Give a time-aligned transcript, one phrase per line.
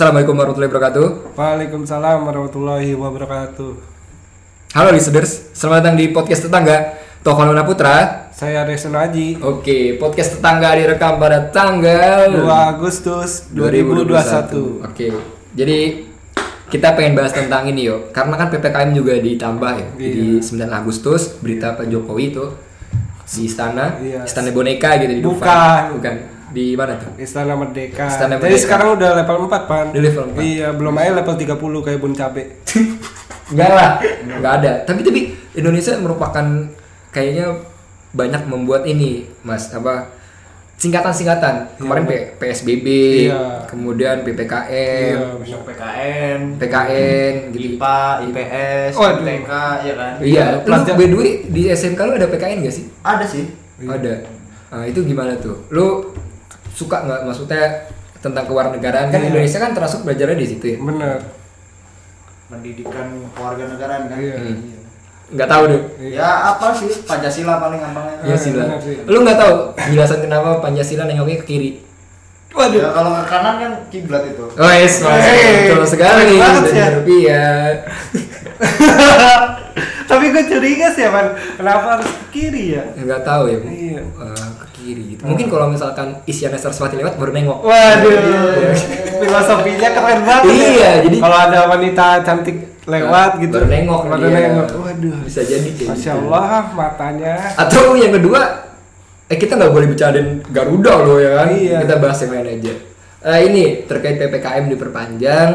[0.00, 1.06] Assalamualaikum warahmatullahi wabarakatuh.
[1.36, 3.70] Waalaikumsalam warahmatullahi wabarakatuh.
[4.72, 8.32] Halo listeners, selamat datang di podcast tetangga Tovan Luna Putra.
[8.32, 9.36] Saya Reson Aji.
[9.44, 14.88] Oke, podcast tetangga direkam pada tanggal 2 Agustus 2021.
[14.88, 15.12] Oke,
[15.52, 16.08] jadi
[16.72, 19.88] kita pengen bahas tentang ini yuk, karena kan ppkm juga ditambah ya.
[20.00, 22.48] Jadi 9 Agustus berita Pak Jokowi itu
[23.36, 24.24] di istana, Iya.
[24.24, 25.92] istana boneka gitu di Dufan.
[25.92, 26.39] Bukan.
[26.50, 27.14] Di mana tuh?
[27.16, 28.04] Istana Merdeka.
[28.04, 28.62] Istana Jadi Merdeka.
[28.62, 29.86] sekarang udah level 4, Pan.
[29.88, 30.40] Di level 4.
[30.40, 32.42] Iya, belum aja level 30 kayak Bun Cabe.
[33.50, 33.90] Enggak lah,
[34.22, 34.72] enggak ada.
[34.84, 35.20] Tapi tapi
[35.52, 36.46] Indonesia merupakan
[37.10, 37.50] kayaknya
[38.10, 40.06] banyak membuat ini, Mas, apa
[40.76, 41.76] singkatan-singkatan.
[41.76, 42.86] Kemarin P- PSBB,
[43.26, 43.66] Iya.
[43.66, 45.34] kemudian PPKM, Iya.
[45.36, 47.74] Masuk PKN, PKN gitu.
[47.74, 49.18] IPA, IPS, Waduh.
[49.20, 49.50] TK,
[49.82, 50.12] ya kan?
[50.20, 52.84] Iya, lu Pelajar- by the way di SMK lu ada PKN gak sih?
[53.02, 53.44] Ada sih.
[53.76, 53.88] Iya.
[53.92, 54.14] Ada.
[54.70, 55.66] Nah, itu gimana tuh?
[55.68, 56.14] Lu
[56.80, 57.84] suka nggak maksudnya
[58.20, 59.28] tentang kewarganegaraan kan Iya.
[59.28, 60.78] Indonesia kan termasuk belajarnya di situ ya?
[60.80, 61.20] Bener.
[62.48, 64.16] Pendidikan kewarganegaraan kan.
[64.16, 64.36] Iya.
[64.40, 64.80] Hmm.
[65.30, 65.80] Nggak tahu deh.
[66.10, 68.16] Ya apa sih Pancasila paling gampangnya.
[68.24, 68.64] Ya Eh, sila.
[69.04, 71.70] Lu nggak tahu penjelasan kenapa Pancasila nengoknya ke kiri?
[72.50, 72.82] Waduh.
[72.82, 74.42] Ya, kalau ke kanan kan kiblat itu.
[74.42, 76.34] Oh yes, betul sekali.
[76.34, 76.86] Dan ya.
[76.98, 77.86] rupiah.
[80.10, 81.38] Tapi gue curiga sih, Pan.
[81.54, 82.84] Kenapa harus ke kiri ya?
[82.98, 83.58] Nggak tahu ya.
[83.62, 84.00] Iya.
[84.02, 85.22] eh, ke kiri gitu.
[85.26, 87.62] Mungkin kalau misalkan Isyana Saraswati lewat baru nengok.
[87.62, 88.74] Waduh.
[89.22, 90.50] Filosofinya keren banget.
[90.50, 90.54] ya.
[90.54, 92.56] Iya, jadi- kalau ada wanita cantik
[92.88, 93.54] lewat gitu.
[93.54, 94.00] Baru nengok.
[94.10, 94.38] Baru iya.
[94.50, 94.68] nengok.
[94.82, 95.16] Waduh.
[95.22, 96.26] Bisa jadi kayak Masya gitu.
[96.26, 97.34] Allah matanya.
[97.54, 98.40] Atau yang kedua,
[99.30, 101.48] eh kita nggak boleh bicarain Garuda loh ya kan?
[101.54, 101.78] Iya.
[101.86, 102.74] Kita bahas yang lain aja.
[103.20, 105.50] Eh, ini terkait ppkm diperpanjang.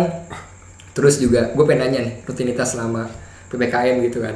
[0.96, 3.12] Terus juga gue pengen nanya nih rutinitas selama
[3.56, 4.36] ppkm gitu kan.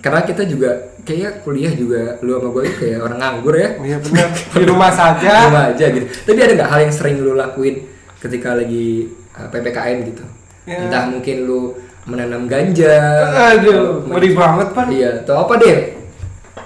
[0.00, 3.68] Karena kita juga kayak kuliah juga lu sama gue kayak orang nganggur ya.
[3.80, 4.28] Iya benar.
[4.60, 5.32] Di rumah Di saja.
[5.48, 6.06] rumah aja gitu.
[6.08, 7.74] Tapi ada nggak hal yang sering lu lakuin
[8.20, 10.24] ketika lagi uh, ppkm gitu?
[10.64, 10.88] Ya.
[10.88, 12.96] Entah mungkin lu menanam ganja.
[13.56, 14.88] Aduh, ngeri banget, Pan.
[14.92, 15.96] Iya, atau apa deh?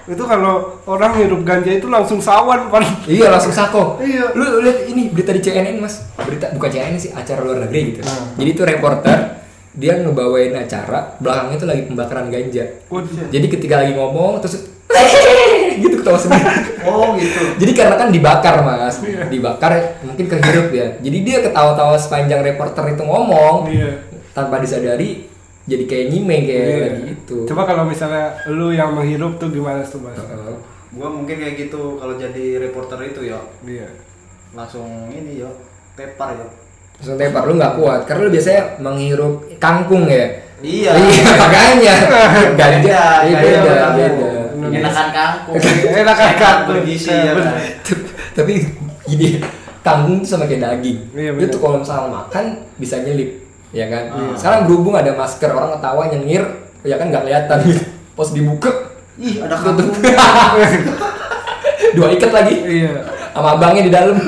[0.09, 2.83] Itu kalau orang hirup ganja itu langsung sawan, Pan.
[3.07, 4.03] Iya langsung sako.
[4.03, 4.35] Iya.
[4.35, 6.03] Lu lihat ini berita di CNN mas.
[6.19, 8.01] Berita bukan CNN sih acara luar negeri gitu.
[8.03, 8.35] Hmm.
[8.35, 9.38] Jadi itu reporter
[9.79, 12.63] dia ngebawain acara belakangnya itu lagi pembakaran ganja.
[12.91, 13.31] Waduh.
[13.31, 14.67] Jadi ketika lagi ngomong terus
[15.81, 16.43] gitu ketawa sendiri.
[16.83, 17.41] Oh gitu.
[17.57, 19.31] Jadi karena kan dibakar mas, Iya.
[19.31, 19.71] dibakar
[20.03, 20.87] mungkin kehirup ya.
[20.99, 24.03] Jadi dia ketawa-tawa sepanjang reporter itu ngomong Iya.
[24.31, 25.23] tanpa disadari
[25.63, 26.77] jadi kayak nyimeng kayak Iya.
[26.83, 27.37] lagi itu.
[27.45, 30.17] Coba kalau misalnya lu yang menghirup tuh gimana tuh, Mas?
[30.17, 30.57] Heeh.
[30.89, 33.87] Gua mungkin kayak gitu kalau jadi reporter itu ya Iya.
[34.51, 35.47] langsung ini yo
[35.93, 36.49] tepar yo.
[36.99, 40.25] Langsung tepar lu nggak kuat karena lu biasanya menghirup kangkung ya.
[40.59, 40.91] Iya.
[40.91, 41.95] Iya makanya
[42.53, 43.87] ganja Beda, iya, beda beda.
[43.95, 44.27] beda.
[44.69, 45.55] Enakan kangkung.
[46.03, 46.75] Enakan kangkung.
[46.75, 47.55] bergizi ya kan.
[48.35, 48.53] Tapi
[49.07, 49.39] gini
[49.79, 50.99] kangkung tuh sama kayak daging.
[51.15, 52.45] Iya, Itu kalau misalnya makan
[52.75, 54.03] bisa nyelip, ya kan.
[54.11, 54.35] Iya.
[54.35, 56.43] Sekarang berhubung ada masker orang ketawa nyengir,
[56.83, 57.83] ya kan nggak kelihatan gitu.
[58.13, 58.71] Pas dibuka
[59.15, 59.95] Ih, ada tutup.
[59.95, 60.83] kangkung.
[61.95, 62.91] Dua ikat lagi Iya.
[63.31, 64.19] sama abangnya di dalam.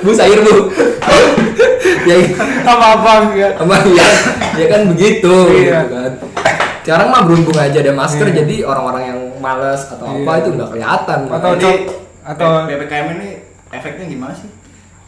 [0.00, 0.54] Bu sayur bu.
[2.02, 2.16] ya
[2.62, 3.48] Sama abang ya.
[3.54, 4.06] sama ya,
[4.54, 5.84] ya kan begitu Iya.
[5.84, 6.12] gitu kan.
[6.80, 8.36] Sekarang mah berhubung aja ada masker Iya.
[8.40, 10.16] jadi orang-orang yang malas atau Iya.
[10.18, 11.18] apa itu nggak kelihatan.
[11.28, 11.72] Atau Jadi,
[12.22, 13.28] atau- PPKM ini
[13.70, 14.48] efeknya gimana sih?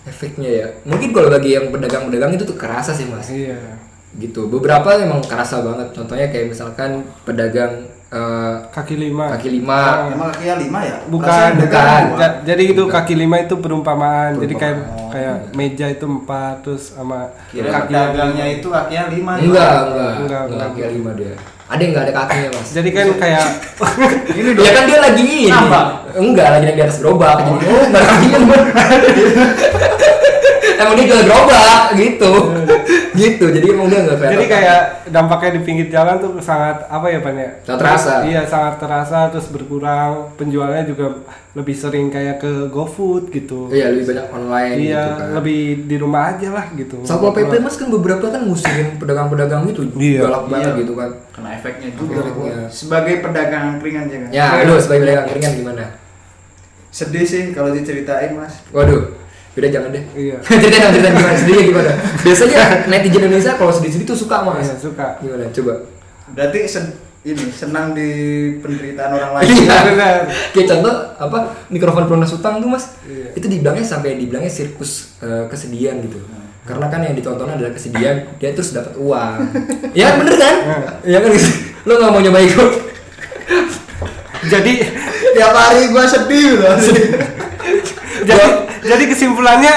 [0.02, 0.66] efeknya ya.
[0.82, 3.30] Mungkin kalau bagi yang pedagang-pedagang itu tuh kerasa sih mas.
[3.30, 3.78] Iya.
[4.12, 4.50] Gitu.
[4.50, 5.94] Beberapa emang kerasa banget.
[5.94, 9.24] Contohnya kayak misalkan pedagang eh, Kaki lima.
[9.32, 9.80] kaki lima.
[10.06, 10.96] Emang kakinya lima ya?
[11.06, 12.00] Bukan, bukan.
[12.06, 12.18] dua.
[12.18, 12.94] Ja- jadi itu Bukan.
[12.94, 14.36] kaki lima itu perumpamaan.
[14.36, 15.10] Jadi kayak Perumpamaan.
[15.10, 19.32] kayak meja itu empat terus sama Kira kaki pedagangnya itu kakinya lima.
[19.32, 19.42] ya?
[19.42, 20.68] Enggak, enggak, Enggak, enggak, enggak.
[20.70, 21.32] kaki lima dia.
[21.64, 22.68] Ada yang enggak ada kakinya mas.
[22.70, 23.44] Jadi kan kayak
[24.36, 25.48] Ini Ya kan dia lagi ini.
[25.48, 25.84] Nambah?
[26.14, 27.36] Enggak, lagi naik di atas gerobak.
[27.40, 28.38] Jadi oh, enggak ada kakinya.
[30.74, 32.32] emang dia gerobak gitu.
[33.18, 33.44] gitu.
[33.46, 34.34] Jadi emang dia enggak kelihatan.
[34.34, 37.50] jadi kayak dampaknya di pinggir jalan tuh sangat apa ya pan ya?
[37.62, 38.12] Sangat terasa.
[38.22, 41.20] Iya sangat terasa terus berkurang penjualnya juga
[41.52, 43.68] lebih sering kayak ke GoFood gitu.
[43.68, 45.28] Iya, lebih banyak online Iya gitu kan.
[45.36, 46.96] lebih di rumah aja lah gitu.
[47.04, 50.20] Satpol PP Mas kan beberapa kan ngusirin pedagang-pedagang itu Iya.
[50.24, 50.80] galak banget Iya.
[50.80, 51.10] gitu kan.
[51.30, 52.14] Kena efeknya juga.
[52.18, 52.56] Efeknya.
[52.68, 54.28] Sebagai pedagang angkringan jangan.
[54.30, 55.84] Ya, lu sebagai pedagang ringan gimana?
[56.88, 58.60] Sedih sih kalau diceritain mas.
[58.68, 59.16] Waduh,
[59.52, 60.04] udah jangan deh.
[60.12, 60.36] Iya.
[60.60, 61.92] ceritain dong, ceritain gimana sedihnya gimana?
[62.20, 62.60] Biasanya
[62.90, 64.64] netizen Indonesia kalau sedih-sedih tuh suka mas.
[64.64, 65.06] Iya, suka.
[65.18, 65.44] Gimana?
[65.50, 65.74] Coba.
[66.32, 68.10] Berarti sen- ini senang di
[68.58, 69.46] penderitaan orang lain.
[69.54, 69.76] Iya.
[69.92, 70.14] benar.
[70.50, 71.38] Kayak contoh apa
[71.68, 73.34] mikrofon pelunas utang tuh mas, Iya.
[73.34, 76.18] itu dibilangnya sampai dibilangnya sirkus eh, kesedihan gitu.
[76.62, 79.38] Karena kan yang ditonton adalah kesedihan, dia terus dapat uang.
[79.92, 80.54] ya kan bener kan?
[81.02, 81.30] Ya kan
[81.82, 82.70] lo nggak mau nyoba ikut?
[84.42, 84.72] Jadi
[85.32, 86.76] Tiap hari gua sedih loh.
[88.22, 88.46] jadi
[88.82, 89.74] jadi kesimpulannya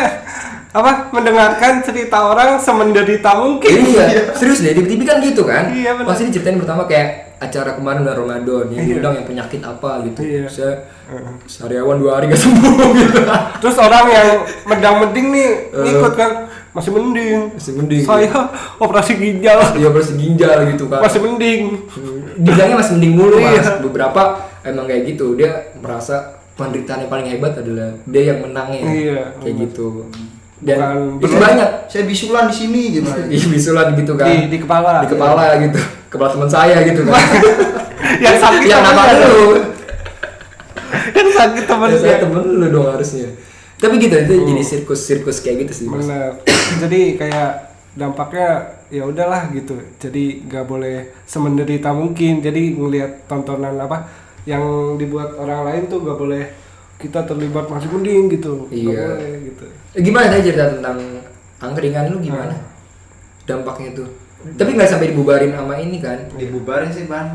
[0.71, 3.71] apa mendengarkan cerita orang semenderita mungkin.
[3.87, 6.11] iya serius deh TV kan gitu kan Iya, benar.
[6.11, 8.91] pasti diceritain pertama kayak acara kemarin bulan Ramadan yang Iya.
[8.91, 10.43] diundang yang penyakit apa gitu Iya.
[10.45, 10.73] saya
[11.45, 13.19] sariawan dua hari gak sembuh gitu
[13.61, 14.27] Terus orang yang
[14.65, 15.49] medang-meding nih
[15.93, 16.31] ikut kan
[16.71, 17.55] masih mending.
[17.55, 18.27] masih mending Saya
[18.75, 21.61] operasi ginjal iya operasi ginjal gitu kan masih mending.
[22.35, 23.79] dibilangnya masih mending mulu mas Iya.
[23.79, 24.21] beberapa
[24.61, 29.43] emang kayak gitu dia merasa penderitaan yang paling hebat adalah dia yang menangnya Iya, kayak
[29.45, 29.61] benar.
[29.61, 29.87] gitu
[30.57, 30.79] dan
[31.13, 33.09] Bukan itu banyak Saya bisulan di sini gitu.
[33.33, 35.03] Iya bisulan gitu kan Di- di kepala.
[35.03, 37.19] di kepala gitu kepala teman saya gitu kan
[38.23, 39.59] yang sakit yang nama lu
[41.11, 41.99] Yang sakit ya, temennya.
[41.99, 43.27] saya temen lu dong harusnya
[43.75, 44.47] tapi gitu itu Hmm.
[44.47, 46.31] jadi sirkus sirkus kayak gitu sih mas Bener.
[46.81, 47.49] Jadi kayak
[47.91, 48.49] dampaknya
[48.87, 49.75] ya udahlah gitu.
[49.97, 52.39] Jadi nggak boleh semenderita mungkin.
[52.39, 54.07] Jadi ngelihat tontonan apa
[54.45, 54.63] yang
[54.95, 56.43] dibuat orang lain tuh nggak boleh
[56.95, 58.69] kita terlibat masih mending gitu.
[58.69, 59.17] Iya.
[59.17, 59.65] boleh gitu.
[59.91, 60.97] Eh, gimana tadi cerita tentang
[61.57, 62.71] angkringan lu gimana Hmm.
[63.45, 64.09] dampaknya tuh
[64.51, 67.33] tapi nggak sampai dibubarin sama ini kan Dibubarin sih ban.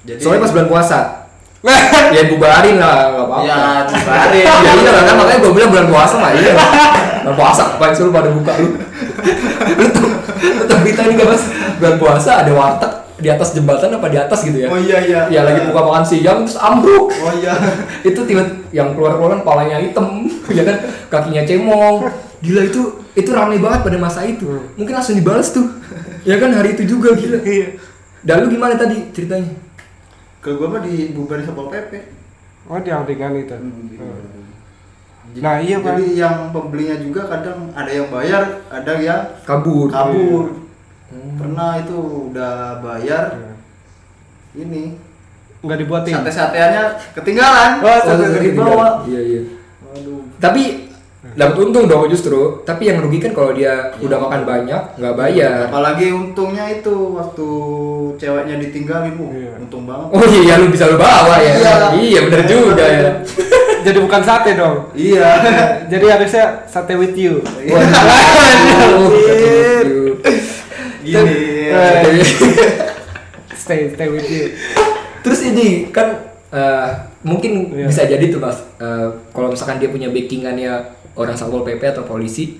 [0.00, 0.98] Jadi soalnya pas bulan puasa
[2.16, 4.40] ya bubarin lah nggak apa-apa Ya, dibubarin.
[4.64, 6.52] ya iya lah kan makanya gue bilang bulan puasa mah iya
[7.20, 8.68] bulan puasa apa sih lu pada buka lu
[9.78, 10.08] lu tuh
[10.40, 11.44] lu tuh berita ini gak mas
[11.76, 15.20] bulan puasa ada warteg di atas jembatan apa di atas gitu ya Oh iya iya.
[15.28, 17.52] ya lagi buka makan siang terus ambruk Oh iya.
[18.08, 20.24] itu tiba yang keluar keluaran palanya hitam
[20.56, 20.76] ya kan
[21.06, 22.08] kakinya cemong
[22.40, 22.82] gila itu
[23.12, 25.68] itu ramai banget pada masa itu mungkin langsung dibalas tuh
[26.22, 27.76] ya kan hari itu juga gila Iya.
[28.20, 29.52] dan lu gimana tadi ceritanya
[30.40, 31.92] Ke gua mah dibubarin Satpol PP.
[32.64, 33.52] Oh di angkringan itu.
[33.52, 34.48] Hmm, Hmm.
[35.36, 36.00] Nah, iya, Bang.
[36.00, 40.69] Jadi yang pembelinya juga kadang ada yang bayar, ada yang kabur kabur.
[41.40, 41.96] Pernah itu
[42.28, 43.52] udah bayar Iya.
[44.58, 44.82] ini
[45.60, 46.14] Nggak dibuatin.
[46.16, 47.70] sate-sateannya ketinggalan.
[47.80, 49.04] Oh, Oh, sate- dibawa.
[49.04, 49.42] iya iya
[49.82, 50.22] Waduh.
[50.36, 50.88] tapi
[51.30, 56.08] dapat untung dong justru tapi yang rugikan kalau dia udah makan banyak nggak bayar Apalagi
[56.10, 57.48] untungnya itu waktu
[58.16, 59.52] ceweknya ditinggalin, uh, Iya.
[59.60, 60.08] untung banget.
[60.10, 61.74] oh iya lu bisa lu bawa ya Iya.
[61.94, 63.10] iya bener juga ya
[63.80, 64.92] Jadi bukan sate dong.
[64.92, 65.40] Iya.
[65.92, 67.40] Jadi harusnya sate with you.
[67.40, 69.08] Waduh,
[71.00, 71.34] Gini.
[71.70, 72.20] Eh.
[73.60, 74.50] Stay stay with you.
[75.20, 76.16] Terus ini kan
[76.48, 76.88] eh,
[77.22, 77.86] mungkin Iya.
[77.86, 80.72] bisa jadi tuh mas, eh, kalau misalkan dia punya backingannya
[81.14, 82.56] orang satpol pp atau polisi,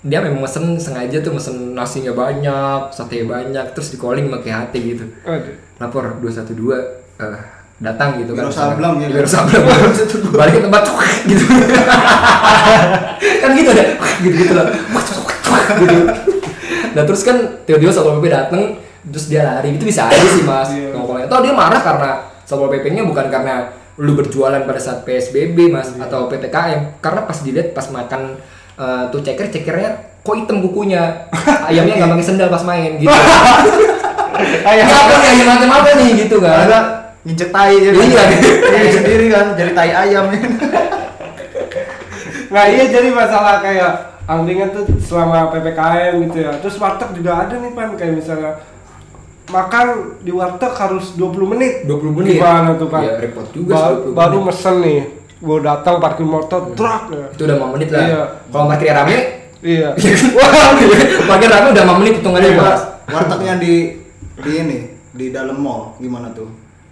[0.00, 4.78] dia memang mesen sengaja tuh mesen nasinya banyak, sate banyak, terus di calling pakai hati
[4.94, 5.04] gitu.
[5.26, 5.54] Aduh.
[5.82, 6.78] Lapor 212
[7.18, 7.38] eh,
[7.80, 8.46] datang gitu kan.
[8.48, 9.16] Sableng ya kan?
[9.18, 9.64] Wiro Sableng.
[10.40, 10.82] Balik ke tempat
[11.26, 11.44] gitu.
[13.42, 13.84] kan gitu ada
[14.22, 14.66] gitu gitu lah.
[15.80, 16.29] gitu.
[16.90, 18.62] Nah terus kan tiba-tiba satpol pp datang
[19.02, 20.92] terus dia lari itu bisa aja sih mas Iya.
[20.92, 22.10] ngomongnya atau dia marah karena
[22.42, 26.04] satpol pp-nya bukan karena lu berjualan pada saat psbb mas Iya.
[26.04, 28.36] atau ppkm karena pas dilihat pas makan
[28.74, 29.90] eh, tuh ceker cekernya
[30.20, 31.24] kok hitam kukunya
[31.68, 33.08] ayamnya nggak pakai sendal pas main gitu
[34.60, 34.84] Ayam.
[34.84, 36.80] ya apa nih ayam macam apa nih gitu kan Ada
[37.20, 37.90] nginjek tai ya.
[37.92, 38.00] kan?
[38.00, 38.22] Iya.
[38.64, 40.24] Tai sendiri kan, jadi tai ayam.
[42.50, 46.52] Nah iya jadi masalah kayak angkringan tuh selama ppkm gitu ya.
[46.56, 48.62] Terus warteg juga ada nih pan kayak misalnya
[49.46, 49.86] makan
[50.20, 51.72] di warteg harus 20 menit.
[51.84, 52.38] 20 menit.
[52.38, 53.02] Gimana tuh pan?
[53.02, 54.46] Ya, repot juga Ba- sih 20 baru menit.
[54.48, 55.00] mesen nih.
[55.40, 57.26] Gue datang parkir motor, truk ya.
[57.30, 58.22] itu udah 5 menit lah Iya.
[58.46, 59.16] kalau parkir rame
[59.60, 59.88] Iya.
[60.36, 60.50] wah
[61.26, 63.74] parkir rame udah 5 menit hitungannya mas wartegnya di
[64.38, 64.78] di ini
[65.10, 66.44] di dalam mall gimana tuh?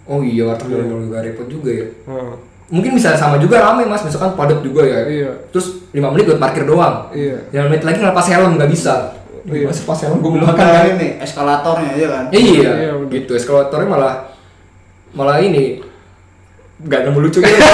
[0.04, 2.40] oh iya warteg dalam mall juga repot juga ya Hmm.
[2.68, 5.30] mungkin bisa sama juga rame mas misalkan padat juga ya Iya.
[5.48, 7.36] terus 5 menit buat parkir doang Iya.
[7.50, 8.94] 5 menit lagi ngelepas helm nggak bisa
[9.44, 9.64] Iya.
[9.64, 12.24] Mas pas helm gue Belum makan kan ini eskalatornya ya kan?
[12.30, 13.10] iya, Iya, bener.
[13.10, 14.14] gitu eskalatornya malah
[15.10, 15.80] malah ini
[16.78, 17.64] nggak nemu lucu gitu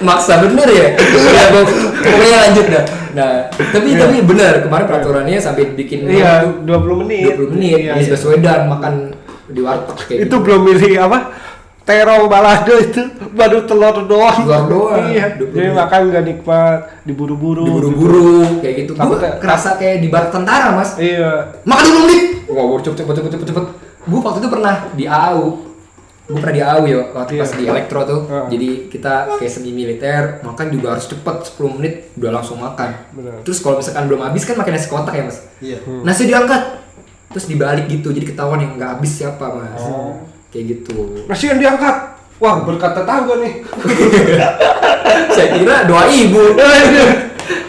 [0.00, 1.68] maksa bener ya ya gua-
[2.00, 7.34] pokoknya lanjut dah nah tapi tapi bener kemarin peraturannya sampai bikin Iya, 20 menit.
[7.36, 8.14] 20 menit Iya, Anies iya.
[8.14, 8.94] Baswedan makan
[9.44, 10.36] di warteg kayak Itu gitu.
[10.40, 11.18] belum milih apa?
[11.80, 14.38] Terong balado itu baru telur doang.
[14.40, 15.06] Telur doang.
[15.06, 15.34] Iya.
[15.36, 17.64] 20 Jadi makan gak nikmat, diburu-buru.
[17.64, 19.30] diburu-buru kayak gitu gue ya?
[19.36, 21.58] kerasa kayak di bar tentara mas Iya.
[21.62, 23.64] makan dulu menit wah gue cepet cepet cepet cepet cepet
[24.02, 25.44] gue waktu itu pernah di AU
[26.26, 27.40] gue pernah di AU ya waktu Iya.
[27.40, 28.46] pas di elektro tuh Heeh.
[28.48, 33.42] jadi kita kayak semi militer makan juga harus cepet 10 menit udah langsung makan Benar.
[33.42, 35.78] terus kalau misalkan belum habis kan makan nasi kotak ya mas Iya.
[36.00, 36.62] nasi diangkat
[37.28, 40.14] terus dibalik gitu jadi ketahuan yang nggak habis siapa mas Oh.
[40.50, 41.26] Kayak gitu.
[41.30, 41.96] Nasi yang diangkat.
[42.40, 43.54] Wah, berkat tetangga nih.
[45.36, 46.44] saya kira doa ibu.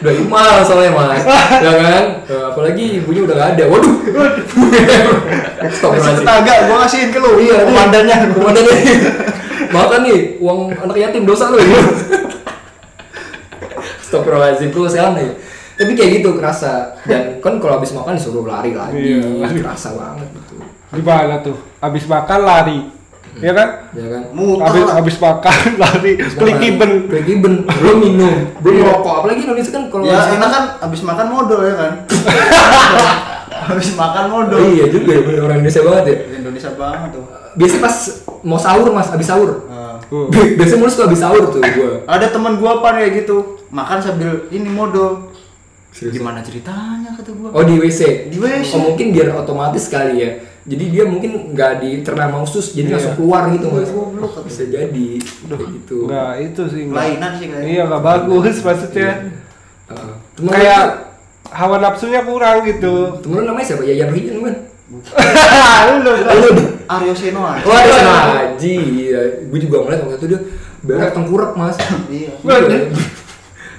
[0.02, 1.26] Doa ibu mahal soalnya mas.
[1.66, 2.06] Ya kan?
[2.26, 3.64] Eh, apalagi ibunya udah gak ada.
[3.70, 3.96] Waduh.
[5.74, 7.38] Stop Masih tetangga, gua ngasihin ke lu.
[7.38, 8.16] Iya, komandannya.
[8.34, 8.76] komandannya.
[9.72, 11.82] Makan nih uang anak yatim dosa lu ya.
[14.02, 15.30] Astagfirullahaladzim tuh sekarang nih
[15.82, 16.94] tapi kayak gitu kerasa.
[17.10, 19.18] Dan kan kalau habis makan disuruh lari lagi.
[19.18, 19.50] Iya.
[19.50, 20.61] kerasa banget gitu
[20.92, 21.56] Gimana tuh?
[21.80, 22.80] Abis makan lari.
[23.40, 23.88] Ya kan?
[23.96, 24.96] ya kan Muter Abis, lah.
[25.00, 26.12] abis makan lari.
[26.20, 26.56] Klik.
[27.08, 28.92] Kelikiben belum minum belum Iya.
[28.92, 31.92] rokok apalagi Indonesia kan kalau Ya enak kan abis makan modal ya kan.
[33.72, 34.58] abis makan modal.
[34.58, 37.24] Oh, iya juga ya, orang Indonesia banget ya Indonesia banget tuh.
[37.52, 37.96] biasanya pas
[38.42, 39.52] mau sahur mas habis sahur
[40.12, 40.28] Hmm.
[40.28, 44.44] biasanya mulus tuh habis sahur tuh gua ada teman gua apa kayak gitu makan sambil
[44.50, 45.32] ini modal.
[45.90, 46.16] Serius?
[46.16, 47.48] Gimana ceritanya kata gua?
[47.52, 48.28] Oh di WC.
[48.28, 48.76] Di WC.
[48.76, 50.32] Oh mungkin biar otomatis kali ya.
[50.62, 52.96] Jadi dia mungkin nggak diterima usus, jadi Iya.
[52.96, 53.90] langsung keluar gitu mas.
[53.90, 54.46] Goblok, kata.
[54.46, 55.98] Bisa jadi kayak gitu.
[56.06, 56.82] Enggak, itu sih.
[56.86, 57.02] nggak.
[57.02, 57.66] Kelainan sih kayaknya.
[57.68, 59.12] Iya, nggak bagus maksudnya.
[59.88, 60.98] Uh, temen Kayak lu-
[61.52, 62.94] hawa nafsunya kurang gitu.
[63.20, 63.84] temen lu namanya siapa?
[63.84, 64.56] Yayan Ruhian kan?
[65.98, 66.52] Lu Lu
[66.86, 67.54] Aryo Senoa.
[67.60, 68.76] Oh ada sana Haji.
[69.02, 69.22] Iya.
[69.48, 70.42] Gue juga ngeliat waktu itu dia
[70.82, 71.76] berak tengkurap mas.
[72.08, 72.38] Iya.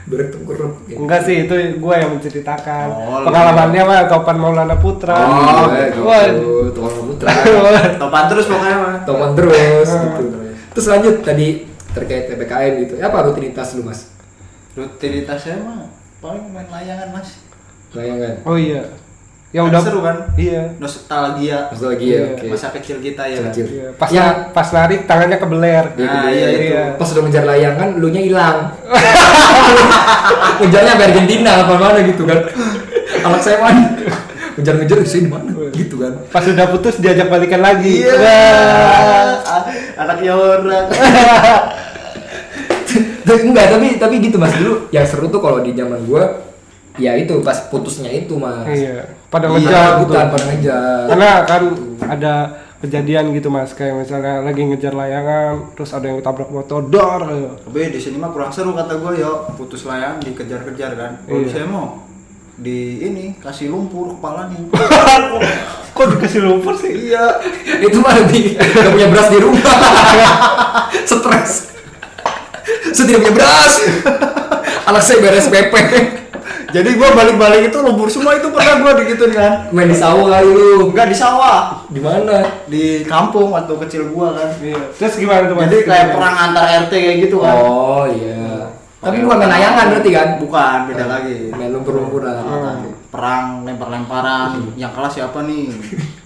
[0.03, 0.83] berak tengkurap.
[0.89, 2.87] Enggak sih, itu gua yang menceritakan.
[2.91, 5.15] Oh, Pengalamannya mah Topan Maulana Putra.
[5.15, 5.71] Oh,
[6.03, 6.27] Wah.
[6.93, 7.29] Putra.
[8.03, 8.97] Topan terus pokoknya mah.
[9.09, 10.25] Topan terus gitu.
[10.73, 11.49] Terus lanjut tadi
[11.93, 12.93] terkait PPKM gitu.
[13.01, 14.09] Apa rutinitas lu mas?
[14.73, 15.89] Rutinitasnya mah
[16.21, 17.41] paling main layangan mas.
[17.93, 18.41] Layangan.
[18.45, 18.83] Oh iya.
[19.53, 20.17] Ya Kan udah seru kan?
[20.33, 20.81] Iya.
[20.81, 21.59] Nostalgia ya.
[22.01, 22.23] Iya.
[22.41, 22.47] Oke.
[22.49, 23.37] masa kecil kita ya.
[23.37, 23.53] kan?
[23.53, 23.67] Kecil.
[23.69, 24.49] Iya, Pas Ya.
[24.49, 25.85] pas narik tangannya kebeler.
[25.93, 26.73] Nah, iya itu.
[26.73, 26.85] Iya.
[26.97, 28.59] Pas udah ngejar layangan, lu nya hilang.
[30.65, 32.41] Ngejarnya Argentina apa mana gitu kan.
[33.29, 33.83] Anak saya mana?
[34.55, 35.51] Ngejar-ngejar saya di mana?
[35.71, 36.13] Gitu kan.
[36.29, 38.03] Pas udah putus diajak balikan lagi.
[38.03, 38.15] Iya.
[38.15, 39.33] Wah.
[39.43, 39.63] Ah,
[39.99, 40.87] Anaknya orang.
[43.33, 46.43] Enggak, tapi tapi gitu Mas dulu yang seru tuh kalau di zaman gua
[46.95, 48.69] ya itu pas putusnya itu Mas.
[48.69, 49.09] Iya.
[49.27, 50.01] Pada Iya, ngejar gitu.
[50.05, 51.03] bukan pada ngejar.
[51.09, 51.63] Karena kan
[52.05, 52.35] ada
[52.83, 57.23] kejadian gitu mas kayak misalnya lagi ngejar layangan terus ada yang tabrak motor dor
[57.63, 61.13] Tapi di sini mah kurang seru kata gue yo, putus layangan dikejar-kejar kan.
[61.23, 61.49] Kalau Iya.
[61.49, 62.03] saya mau
[62.59, 64.61] di ini kasih lumpur kepalanya.
[65.97, 67.41] kok dikasih lumpur sih iya.
[67.87, 69.77] itu mah lebih gak punya beras di rumah.
[71.09, 71.53] Stres.
[72.93, 73.73] Saya tidak punya beras.
[74.89, 75.75] Anak saya beres PP.
[76.73, 79.69] Jadi gua balik-balik itu lumpur semua itu pernah gua digituin kan.
[79.77, 80.89] Main di sawah kali lu.
[80.89, 82.65] Enggak di sawah, Di mana?
[82.65, 84.49] di kampung waktu kecil gua kan.
[84.65, 84.81] iya.
[84.97, 87.55] terus gimana tuh Jadi kayak perang antar RT kayak gitu kan.
[87.61, 88.62] Oh iya.
[89.03, 90.29] Tapi bukan main layangan berarti kan?
[90.39, 91.51] Bukan, beda lagi.
[91.51, 92.87] Main lumpur-lumpuran.
[93.11, 94.79] Perang lempar-lemparan.
[94.79, 95.75] Yang kalah siapa nih?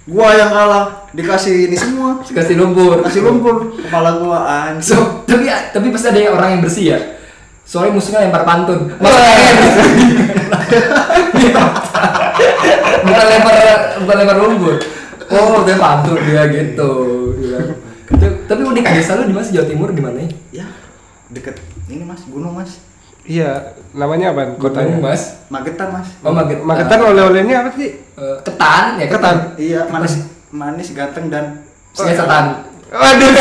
[0.05, 1.09] Gua yang kalah.
[1.17, 2.21] Dikasih ini semua.
[2.21, 3.01] Kasih lumpur.
[3.01, 4.93] Kasih lumpur kepala gua anjir.
[4.93, 6.99] So, tapi tapi pasti ada yang orang yang bersih ya.
[7.65, 8.93] Soalnya musuhnya lempar pantun.
[8.93, 9.57] Air.
[13.09, 13.55] bukan lempar
[14.05, 14.75] bukan lempar lumpur.
[15.33, 16.93] Oh, dia pantun dia gitu.
[17.41, 17.59] Iya.
[18.47, 19.49] Tapi- unik desa lu di mana?
[19.49, 20.31] Jawa Timur di mana ya?
[20.63, 20.67] Ya,
[21.33, 22.83] deket ini mas, gunung mas.
[23.27, 25.23] iya namanya apa Kotanya kotanya Mas.
[25.51, 26.09] Magetan mas.
[26.23, 26.63] Oh, Magetan.
[26.63, 29.37] Magetan oleh-olehnya apa sih Eh, ketan ya ketan.
[29.61, 32.65] Iya, manis, manis, ganteng dan Saya setan.
[32.89, 33.29] waduh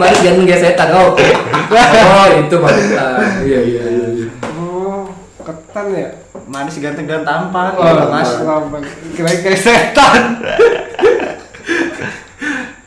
[0.00, 0.88] Manis ganteng kayak setan.
[0.90, 1.26] Oh, oke.
[1.70, 3.12] Oh, itu Magetan.
[3.44, 4.06] Iya, iya, iya.
[4.18, 4.28] iya.
[4.58, 5.06] oh
[5.38, 6.08] ketan ya
[6.42, 7.74] manis, ganteng dan tampan.
[7.76, 8.30] oh, gitu, mas.
[8.68, 10.42] mas kira kayak setan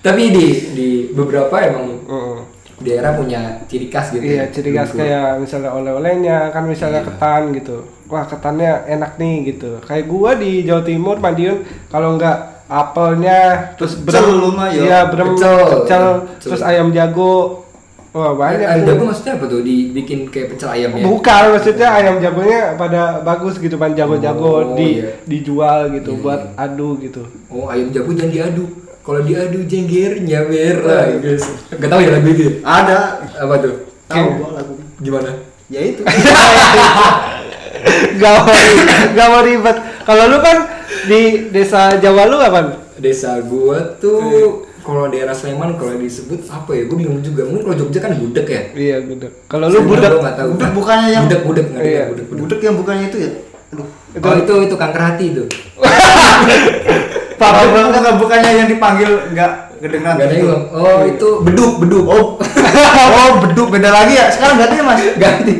[0.02, 0.46] Tapi di
[0.76, 1.95] di beberapa emang.
[2.76, 4.20] Daerah punya ciri khas gitu.
[4.22, 5.00] Iya, ciri khas Lumpur.
[5.02, 7.08] kayak misalnya oleh-olehnya kan misalnya Iya.
[7.08, 7.78] ketan gitu.
[8.06, 9.80] Wah, ketannya enak nih gitu.
[9.82, 14.84] Kayak gua di Jawa Timur Madiun kalau nggak apelnya terus yo.
[14.86, 15.58] Iya, brem Pecel.
[15.86, 16.06] pecel,
[16.42, 17.62] terus ayam jago.
[18.16, 18.64] Wah, banyak.
[18.64, 19.60] Ayam jago maksudnya apa tuh?
[19.60, 21.04] Dibikin kayak pecel ayam ya?
[21.04, 25.20] Bukan, maksudnya ayam jagonya pada bagus gitu kan Oh, jago-jago di iya.
[25.28, 26.64] dijual gitu Iya, buat iya.
[26.64, 27.28] adu gitu.
[27.52, 28.66] Oh ayam jago jangan diadu.
[29.06, 31.46] Kalau diadu jenggernya merah, guys.
[31.70, 32.42] Gak tau ya lagu itu?
[32.42, 32.52] ya?
[32.66, 32.98] Ada.
[33.38, 33.74] Apa tuh?
[34.10, 34.74] Tahu gua lagu.
[34.98, 35.30] Gimana?
[35.70, 36.02] Ya itu.
[38.18, 38.50] gak mau
[39.14, 39.78] gak mau ribet.
[40.02, 40.58] Kalau lu kan
[41.06, 41.22] di
[41.54, 42.82] desa Jawa lu apa?
[42.98, 46.90] Desa gua tuh kalau daerah Sleman kalau disebut apa ya?
[46.90, 47.46] Gue bingung juga.
[47.46, 48.62] Mungkin kalau Jogja kan budek ya.
[48.74, 49.32] Iya, budak.
[49.46, 50.18] Kalau lu tahu.
[50.58, 51.94] Budek bukannya yang- budek budek nggak Iya.
[51.94, 52.04] iya.
[52.10, 52.42] budek budek.
[52.42, 53.30] Budek yang bukannya itu ya?
[53.74, 53.88] Aduh.
[54.22, 55.44] Oh itu itu kanker hati itu.
[57.36, 59.52] Parah banget enggak bukannya yang dipanggil enggak
[59.84, 60.16] kedengeran.
[60.18, 60.48] Gak ada gitu.
[60.48, 62.06] yang Oh itu beduk beduk.
[62.08, 62.26] Oh.
[63.20, 64.26] oh, beduk beda lagi ya.
[64.32, 65.02] Sekarang ganti ya, Mas.
[65.20, 65.54] ganti.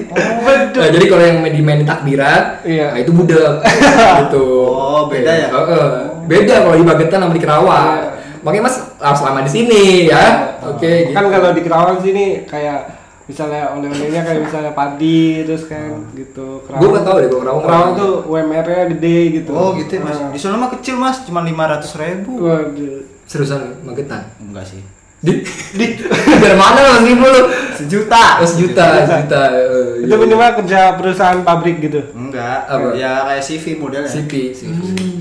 [0.76, 2.96] Nah, jadi kalau yang main dimainin takbiran, Iya.
[2.96, 3.54] nah itu budek
[4.28, 4.46] gitu.
[4.72, 5.48] Oh, beda ya?
[5.52, 5.88] Heeh.
[6.26, 7.86] beda kalau di Magetan sama di Kerawang.
[8.02, 8.10] Iya.
[8.46, 10.26] Makanya Mas harus lama di sini ya.
[10.62, 11.34] Oke, kan gitu.
[11.34, 12.95] kalau di Kerawang sini kayak
[13.26, 17.64] misalnya oleh-olehnya kayak misalnya padi terus kan gitu Gua nggak tahu deh kalau Kerawang.
[17.64, 20.16] Kerawang tuh UMR-nya gede gitu Oh, gitu ya, Mas.
[20.16, 20.30] Nah.
[20.30, 21.18] Di sana mah kecil, Mas.
[21.22, 22.32] Cuma 500 ribu.
[22.40, 23.02] Waduh.
[23.24, 24.30] seriusan Magetan.
[24.38, 24.82] Enggak sih.
[25.18, 25.42] di
[25.74, 25.86] di
[26.38, 27.42] dari mana lo seribu lu
[27.74, 28.38] Sejuta.
[28.38, 30.22] oh, sejuta sejuta eh, itu iya.
[30.22, 32.70] minimal kerja perusahaan pabrik gitu Enggak.
[32.70, 32.94] Apa?
[32.94, 34.06] Ya kayak CV modelnya.
[34.06, 34.70] CV CV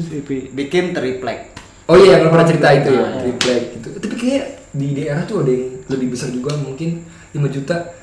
[0.05, 1.57] CV Bikin triplek.
[1.85, 3.21] oh iya yang lo pernah cerita itu ya Nah, iya.
[3.23, 4.45] triplek gitu tapi kayak
[4.75, 7.95] di daerah tuh ada yang lebih besar juga mungkin 5 juta.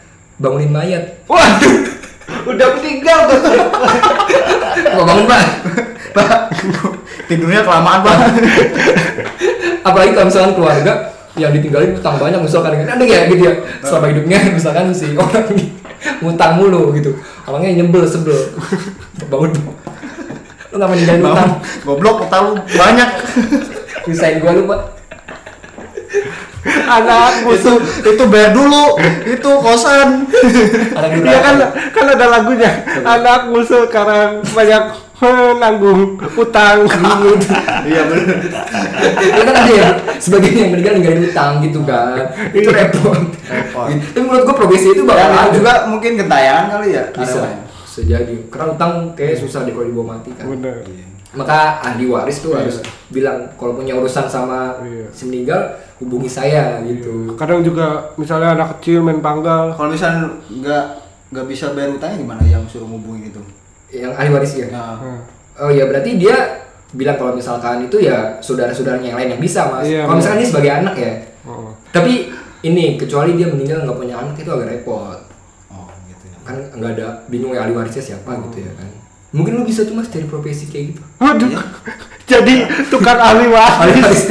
[0.41, 1.77] Bangunin mayat waduh.
[2.47, 3.39] Udah meninggal tuh
[4.97, 5.45] mau bangun pak?
[6.11, 6.51] Pak,
[7.31, 8.17] tidurnya kelamaan, Pak.
[9.87, 10.93] apalagi kalau misalkan keluarga
[11.39, 15.47] yang ditinggalin utang banyak misalkan kan ada ya gitu ya selama hidupnya misalkan si orang
[15.55, 15.71] ini
[16.19, 17.15] ngutang mulu gitu.
[17.47, 18.35] Orangnya nyebel sebel.
[19.31, 19.51] Bangun
[20.71, 21.51] lu nggak meninggalin utang?
[21.83, 23.09] Goblok, utang lu banyak.
[24.09, 25.00] misain gua lu pak
[26.97, 27.71] anak itu
[28.03, 28.97] itu bayar dulu.
[29.25, 30.29] Itu kosan.
[31.21, 31.55] Iya kan
[31.89, 34.83] kan ada lagunya anak musuh sekarang banyak
[35.21, 36.85] eh, nanggung utang
[37.91, 38.37] Iya benar.
[39.21, 43.87] ya kan ada ya sebagian yang meninggal ninggalin utang gitu kan itu repot Repot.
[43.89, 47.03] tapi menurut gua progresi itu bakal Ya, itu juga mungkin gentayangan kali ya.
[47.09, 47.59] bisa karyawannya.
[47.85, 50.75] bisa jadi karena utang kayak susah deh kalau dibawa mati kan bener
[51.33, 52.59] maka ahli waris tuh Iya.
[52.61, 55.07] harus bilang kalau punya urusan sama Iya.
[55.09, 55.61] si meninggal
[55.97, 60.85] hubungi saya gitu kadang juga misalnya anak kecil main panggal Kalau misalnya nggak
[61.29, 63.41] nggak bisa bayar utangnya gimana yang suruh ngubungin itu?
[63.93, 65.19] yang ahli waris ya Nah, Hmm.
[65.57, 66.35] oh ya berarti dia
[66.91, 70.43] bilang kalau misalkan itu ya saudara-saudaranya yang lain yang bisa mas Iya, kalau misalkan bener.
[70.43, 71.71] dia sebagai anak ya Oh.
[71.89, 72.13] tapi
[72.61, 75.17] ini kecuali dia meninggal nggak punya anak itu agak repot
[75.69, 76.37] oh gitu ya.
[76.41, 78.89] kan nggak ada bingung ya ahli warisnya siapa gitu ya kan
[79.31, 81.01] mungkin lu bisa tuh mas cari profesi kayak gitu.
[81.23, 81.51] Waduh,
[82.31, 84.23] jadi tukang ahli ahli waris.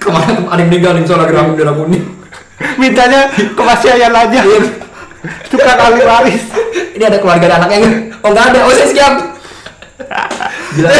[0.00, 2.04] Ke mana tuh ada yang meninggal nih soal lagi rambut darah kuning.
[2.80, 4.40] Mintanya ke pasien aja
[5.52, 6.44] tukang ahli waris.
[6.96, 8.24] Ini ada keluarga dan anaknya nggak?
[8.24, 8.58] oh nggak ada.
[8.64, 9.14] Oh saya siap.
[10.76, 10.90] Gila.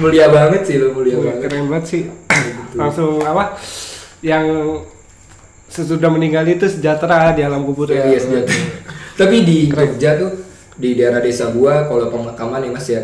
[0.00, 1.40] Mulia banget sih lo mulia Wih, banget.
[1.44, 2.02] keren banget sih.
[2.72, 3.60] Langsung apa?
[4.24, 4.46] Yang
[5.70, 7.92] sesudah meninggal itu sejahtera di alam kubur.
[7.92, 8.56] Ya, ya iya sejati.
[9.20, 10.49] tapi di Jogja tuh
[10.80, 13.02] di daerah desa gua kalau pemakaman ya mas ya.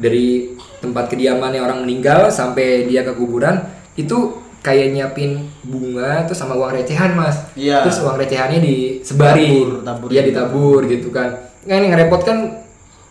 [0.00, 3.60] Dari tempat kediamannya orang meninggal sampai dia ke kuburan
[3.98, 7.36] itu kayak nyiapin bunga terus sama uang recehan mas.
[7.58, 7.84] Iya.
[7.84, 9.50] terus uang recehannya disebarin.
[9.50, 10.08] Tabur, tabur.
[10.08, 11.50] ya ditabur gitu kan.
[11.66, 12.38] Nah ini ngerepot kan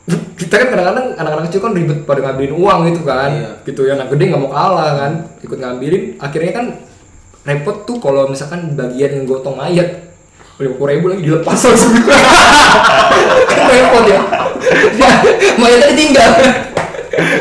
[0.40, 3.30] kita kan kadang-kadang anak-anak kecil kan ribet pada ngambilin uang gitu kan.
[3.30, 3.52] Iya.
[3.68, 5.12] gitu ya anak gede nggak mau kalah kan
[5.46, 6.04] ikut ngambilin.
[6.18, 6.66] Akhirnya kan
[7.46, 10.09] repot tuh kalau misalkan bagian yang gotong mayat
[10.60, 12.20] lima puluh ribu lagi dilepas langsung kan
[13.72, 14.20] repot ya.
[15.00, 15.12] Ya
[15.56, 16.32] mayatnya ditinggal.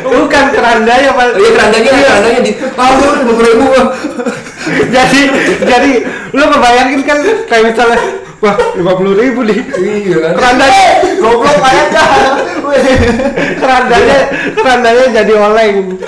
[0.07, 1.27] Bukan kerandanya pak.
[1.35, 3.67] Oh iya kerandanya kerandanya di ah lima puluh ribu
[4.95, 5.21] jadi
[5.67, 5.91] jadi
[6.31, 7.19] lu kebayangin kan
[7.51, 7.99] kayak misalnya
[8.39, 9.59] wah lima puluh ribu nih.
[9.67, 10.33] Iya kan?
[10.39, 10.85] Kerandanya
[11.19, 12.05] Goblok kayaknya.
[13.63, 14.19] kerandanya
[14.55, 15.99] kerandanya jadi oleng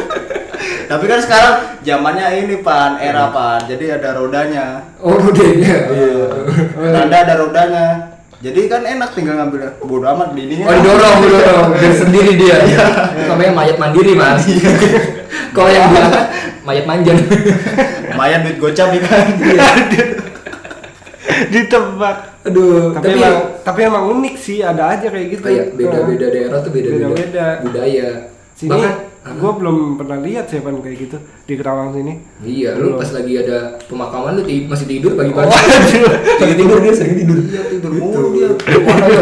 [0.90, 1.55] Tapi kan sekarang
[1.87, 3.62] zamannya ini pan, era pan.
[3.70, 4.90] Jadi ada rodanya.
[4.98, 6.18] oh rodenya iya
[6.90, 7.85] Tanda ada rodanya.
[8.42, 10.64] Jadi kan enak tinggal ngambil bodo amat di ini.
[10.66, 12.57] Oh didorong, didorong, biar sendiri dia.
[13.31, 14.42] Namanya mayat mandiri mas.
[15.55, 16.26] Kalau yang diangkat
[16.66, 17.16] mayat manjan.
[18.11, 19.24] Lumayan duit gocap ya kan.
[21.50, 26.26] ditebak Aduh, tapi, tapi, emang tapi emang unik sih ada aja kayak gitu kayak beda-beda
[26.33, 27.46] daerah tuh beda-beda Beda-beda.
[27.61, 28.09] budaya.
[28.57, 32.97] sini Bahkan, gue belum pernah lihat sih pan kayak gitu di Kerawang sini iya, lu
[32.97, 32.99] Belum.
[32.99, 35.45] pas lagi ada pemakaman lu ti- masih tidur pagi-pagi.
[35.47, 36.13] Waduh.
[36.41, 37.37] Lagi tidur dia sering tidur.
[37.39, 38.01] Iya tidur Gitu.
[38.03, 38.49] mulu dia.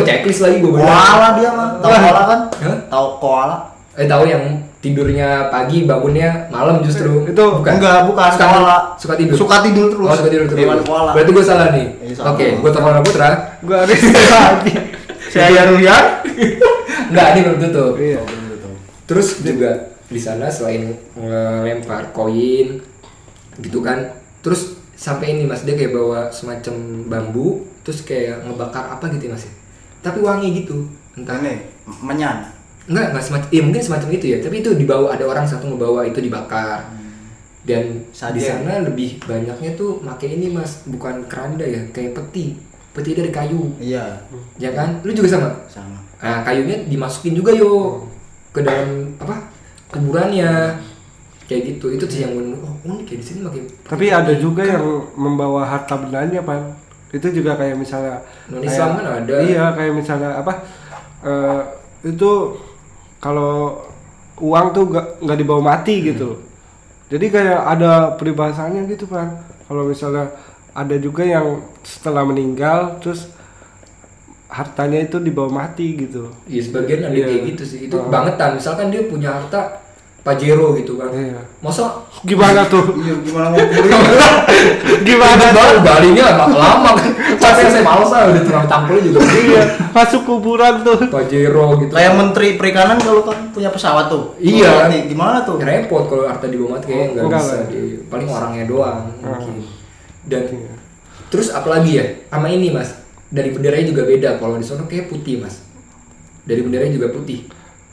[0.03, 1.69] Checklist lagi gue Koala dia mah.
[1.79, 2.41] Tahu koala kan?
[2.63, 2.77] Hah?
[2.87, 3.57] Tahu koala?
[3.93, 4.43] Eh tahu yang
[4.79, 7.27] tidurnya pagi bangunnya malam justru.
[7.27, 8.77] Itu Enggak, bukan Suka, koala.
[8.95, 9.35] suka tidur.
[9.37, 10.07] Suka tidur terus.
[10.07, 10.61] Oh, suka tidur terus.
[10.63, 11.11] Hewan koala.
[11.11, 11.87] Berarti gue salah nih.
[12.01, 12.33] Iya, salah.
[12.33, 13.29] Oke, gue telepon Putra.
[13.59, 14.73] gue harus lagi
[15.35, 16.05] Saya Ruyan.
[17.11, 17.93] Enggak, ini belum tutup.
[17.99, 18.23] iya
[19.05, 22.81] Terus juga di sana selain ngelempar koin
[23.61, 24.09] gitu kan,
[24.41, 26.75] terus sampai ini mas dia kayak bawa semacam
[27.07, 29.53] bambu, terus kayak ngebakar apa gitu ya mas ya.
[30.01, 31.59] Tapi wangi gitu, entah Ini
[32.01, 32.47] menyan.
[32.89, 34.39] enggak enggak semacam, iya mungkin semacam itu ya.
[34.41, 36.89] Tapi itu dibawa ada orang satu ngebawa itu dibakar.
[37.69, 38.65] Dan di Sajen.
[38.65, 42.57] sana lebih banyaknya tuh pakai ini mas, bukan keranda ya, kayak peti,
[42.97, 44.25] peti dari kayu, Iya,
[44.57, 45.05] ya kan?
[45.05, 45.49] Lu juga sama?
[45.69, 46.01] sama.
[46.17, 48.01] Nah, kayunya dimasukin juga yo
[48.57, 49.48] ke dalam apa
[49.99, 50.51] kuburannya
[51.45, 51.87] kayak gitu.
[51.91, 54.85] Itu sih yang menurut oh unik ya di sini makin tapi ada juga yang
[55.15, 56.63] membawa harta bendanya pan.
[57.09, 58.21] Itu juga kayak misalnya
[58.53, 59.35] Non Islam kan ada.
[59.41, 60.53] iya kayak misalnya apa
[61.25, 61.61] eh,
[62.05, 62.31] itu
[63.19, 63.81] kalau
[64.39, 66.39] uang tuh gak, nggak dibawa mati gitu.
[67.09, 70.29] Jadi kayak ada peribahasannya gitu kan kalau misalnya
[70.77, 73.33] ada juga yang setelah meninggal terus
[74.49, 76.29] hartanya itu dibawa mati gitu.
[76.47, 77.27] Ya sebagian ada Iya.
[77.27, 77.79] kayak gitu sih.
[77.89, 78.09] Itu Oh.
[78.09, 78.57] bangetan.
[78.57, 79.81] Misalkan dia punya harta
[80.29, 81.09] Pajero gitu kan.
[81.09, 81.41] Iya.
[81.65, 82.85] masa Gimana tuh?
[83.01, 84.01] iya gimana mau kuliah
[85.09, 87.11] Gimana baru galinya lama lama kan.
[87.41, 89.21] Capek saya males lah udah terang tampilnya juga.
[89.25, 91.09] Iya, masuk kuburan tuh.
[91.09, 91.93] Pajero gitu.
[91.97, 94.37] Kayak menteri perikanan kalau kan punya pesawat tuh.
[94.37, 94.85] Iya.
[94.85, 95.57] Nanti gimana tuh?
[95.57, 99.55] Repot kalau Arta dibawa mati kayaknya nggak Enggak bisa di paling orangnya doang mungkin.
[100.29, 100.73] Dan Iya.
[101.33, 102.05] terus apalagi ya?
[102.29, 102.93] Sama ini mas.
[103.33, 104.37] Dari benderanya juga beda.
[104.37, 105.65] Kalau di sana kayak putih mas.
[106.45, 107.49] Dari benderanya juga putih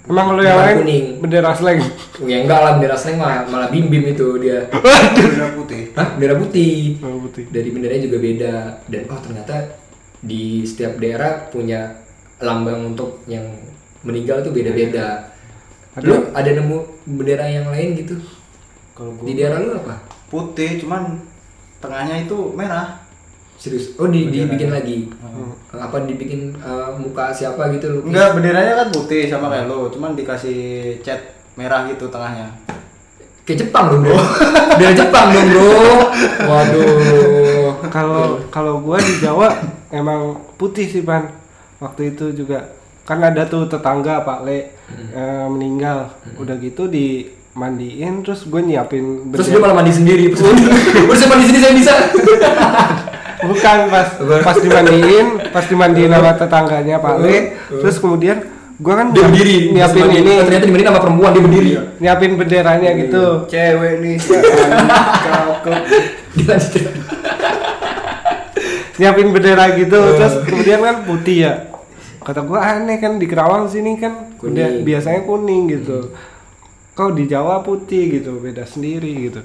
[0.06, 1.06] Emang kalau yang lain kuning.
[1.18, 1.82] bendera slang.
[2.32, 4.70] ya enggak lah bendera slang mah malah bim bim itu dia.
[4.70, 5.84] Bendera putih.
[5.98, 6.08] Hah?
[6.18, 7.02] bendera putih.
[7.02, 7.44] Oh, putih.
[7.50, 8.56] dari benderanya juga beda.
[8.86, 9.56] Dan oh ternyata
[10.22, 12.02] di setiap daerah punya
[12.42, 13.46] lambang untuk yang
[14.06, 15.34] meninggal tuh beda-beda.
[15.96, 18.20] Ada- lu ada nemu bendera yang lain gitu?
[18.94, 19.96] Kalau di gua daerah lu apa?
[20.30, 21.22] Putih cuman
[21.80, 23.05] tengahnya itu merah
[23.66, 23.98] serius.
[23.98, 24.46] Oh di, Bendera.
[24.46, 24.98] dibikin lagi?
[25.18, 25.52] Hmm.
[25.76, 30.16] apa dibikin uh, muka siapa gitu lu enggak benderanya kan putih sama kayak lo cuman
[30.16, 30.58] dikasih
[31.02, 31.20] cat
[31.58, 32.48] merah gitu tengahnya.
[33.44, 34.16] Kayak Jepang dong bro.
[34.80, 35.76] Dari Jepang dong bro.
[36.48, 37.70] Waduh.
[37.92, 39.52] Kalau kalau gua di Jawa
[39.92, 41.28] emang putih sih pan.
[41.78, 42.72] Waktu itu juga.
[43.06, 44.74] Kan ada tuh tetangga Pak Le
[45.14, 46.10] eh, meninggal.
[46.40, 50.42] Udah gitu dimandiin terus gue nyiapin terus dia bendera- malah mandi sendiri terus
[51.16, 51.94] saya mandi sini saya bisa
[53.44, 57.38] bukan pas pas dimandiin pas dimandiin sama tetangganya Pak Le
[57.84, 58.38] terus kemudian
[58.80, 60.32] gua kan dia berdiri nyiapin ini.
[60.44, 61.72] Ternyata dimandiin sama perempuan dia berdiri.
[62.04, 63.24] Nyiapin benderanya gitu.
[63.48, 64.18] Cewek nih.
[65.26, 65.76] Cakep
[66.36, 66.84] lanjut
[68.96, 71.54] nyiapin bendera gitu terus kemudian kan putih ya.
[72.26, 74.82] Kata gua aneh kan di Kerawang sini kan Kuning.
[74.82, 76.16] biasanya kuning gitu.
[76.96, 79.42] Kau di Jawa putih gitu beda sendiri gitu.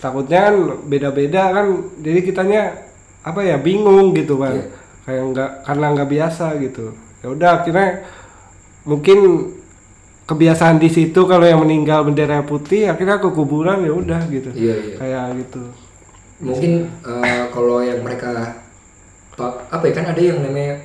[0.00, 0.54] Takutnya kan
[0.88, 1.66] beda-beda kan
[2.00, 2.62] jadi kitanya
[3.24, 4.66] apa ya bingung gitu bang Iya.
[5.04, 6.92] kayak nggak karena nggak biasa gitu.
[7.24, 7.88] Ya udah akhirnya
[8.84, 9.18] mungkin
[10.24, 14.48] kebiasaan di situ kalau yang meninggal bendera putih akhirnya ke kuburan ya udah gitu.
[14.52, 14.94] Iya iya.
[14.96, 15.62] Kayak gitu.
[16.40, 16.72] Mungkin
[17.04, 18.60] eh, kalau yang mereka
[19.34, 20.80] pa- apa ya kan ada yang namanya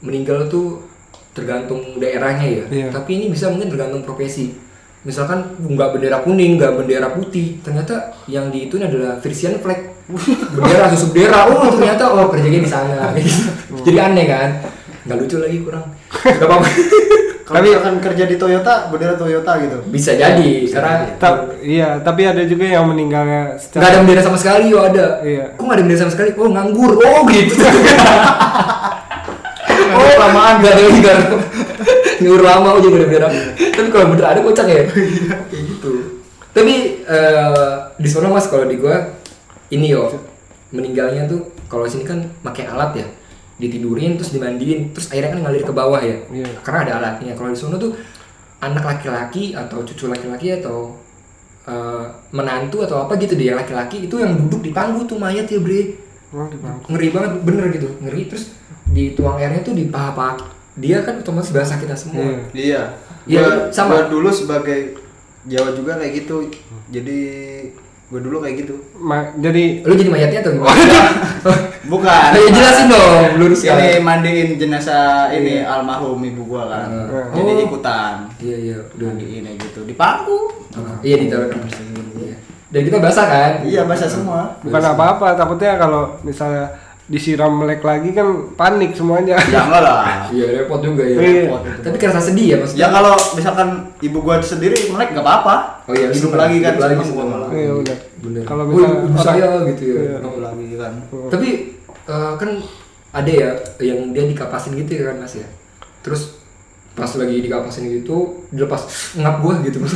[0.00, 0.82] meninggal tuh
[1.30, 2.64] tergantung daerahnya ya.
[2.70, 2.88] Iya.
[2.90, 4.54] tapi ini bisa mungkin tergantung profesi.
[5.00, 9.89] Misalkan nggak bendera kuning nggak bendera putih ternyata yang di itu adalah Frisian flag
[10.56, 11.46] bendera susu bendera.
[11.50, 13.14] Oh ternyata oh kerjanya di sana.
[13.86, 14.50] Jadi aneh kan?
[15.06, 15.86] Nggak lucu lagi kurang.
[16.10, 16.68] Nggak apa-apa.
[17.50, 19.82] Kalau misalkan kerja di Toyota bendera Toyota gitu.
[19.90, 24.38] Bisa jadi karena Ta- iya tapi ada juga yang meninggalnya nggak secara ada bendera sama
[24.38, 25.18] sekali yo ada.
[25.18, 25.58] Iya.
[25.58, 26.30] kok nggak ada bendera sama sekali?
[26.38, 26.94] Oh nganggur.
[27.02, 27.58] Oh gitu.
[29.90, 30.62] Oh kelamaan.
[30.62, 31.18] Gak ada kan
[32.22, 33.28] Ngurus lama aja bendera bendera.
[33.58, 34.82] Tapi kalau bener ada kocak ya?
[34.86, 35.92] Kayak gitu.
[36.54, 39.18] Tapi eh, di sana mas kalau di gua
[39.70, 40.10] Ini yo
[40.70, 43.06] Meninggalnya tuh Kalau sini kan pakai alat ya.
[43.56, 46.16] Ditidurin terus dimandiin Terus airnya kan ngalir ke bawah ya.
[46.28, 46.50] Iya.
[46.60, 47.32] Karena ada alatnya.
[47.34, 47.94] Kalau di sana tuh
[48.60, 50.92] Anak laki-laki atau cucu laki-laki atau
[51.64, 55.46] eh, Menantu atau apa gitu deh Yang laki-laki itu yang duduk di pangku tuh mayat
[55.46, 55.96] ya bre.
[56.30, 56.94] Oh, di bangku.
[56.94, 58.30] ngeri banget bener gitu ngeri.
[58.30, 58.54] Terus
[58.90, 60.38] dituang airnya tuh di paha-paha
[60.78, 62.22] dia kan otomatis basah kita semua.
[62.54, 62.94] Iya.
[63.26, 63.98] iya Gua- sama.
[63.98, 64.94] gua dulu sebagai
[65.42, 66.46] Jawa juga kayak gitu.
[66.88, 67.20] Jadi
[68.10, 68.74] gue dulu kayak gitu.
[68.98, 70.74] Ma- jadi lu jadi mayatnya gimana
[71.92, 72.28] bukan.
[72.34, 74.02] Ya jelasin dong lurus ini kan.
[74.02, 76.90] mandiin jenazah ini almarhum ibu gua kan.
[76.90, 77.30] Hmm.
[77.30, 77.66] jadi Oh.
[77.70, 78.14] ikutan.
[78.42, 78.76] Iya iya.
[78.98, 79.80] Udah mandiin kayak gitu.
[79.86, 80.50] Di pangku
[81.06, 81.54] iya ditaruh
[82.18, 82.34] iya.
[82.70, 83.52] Dan kita basah kan?
[83.62, 84.58] Iya basah semua.
[84.58, 86.70] Bukan apa-apa takutnya kalau misalnya
[87.06, 89.34] disiram melek lagi kan panik semuanya.
[89.50, 90.30] Ya enggak lah.
[90.30, 91.14] Iya repot juga ya.
[91.14, 91.46] Iya.
[91.46, 91.80] repot itu.
[91.82, 92.82] tapi kerasa sedih ya maksudnya.
[92.82, 93.68] Ya kalau misalkan
[94.00, 95.54] ibu gua sendiri melek nggak apa-apa.
[95.84, 97.28] Oh iya, hidup lagi kan Hidup lagi, seneng.
[97.28, 97.48] malah.
[97.52, 98.42] Iya udah bener.
[98.44, 100.16] Kalau Wih, misalnya ibu saya gitu ya Iya.
[100.18, 100.92] hidup lagi kan.
[101.28, 101.48] Tapi
[102.06, 102.50] eh, kan
[103.10, 105.48] ada ya yang dia dikapasin gitu ya kan mas ya.
[106.00, 106.40] Terus
[106.90, 108.82] pas lagi dikapasin gitu dilepas
[109.14, 109.78] ngap gua gitu.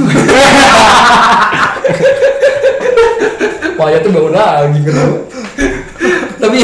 [3.74, 5.04] Paya tuh bangun lagi gitu.
[6.38, 6.60] Tapi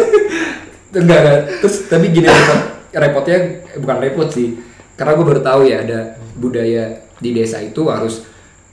[0.94, 1.38] enggak enggak.
[1.64, 2.58] Terus tapi gini repot
[2.92, 3.36] repotnya
[3.78, 4.48] bukan repot sih.
[4.94, 8.24] Karena gue baru tahu ya ada budaya di desa itu harus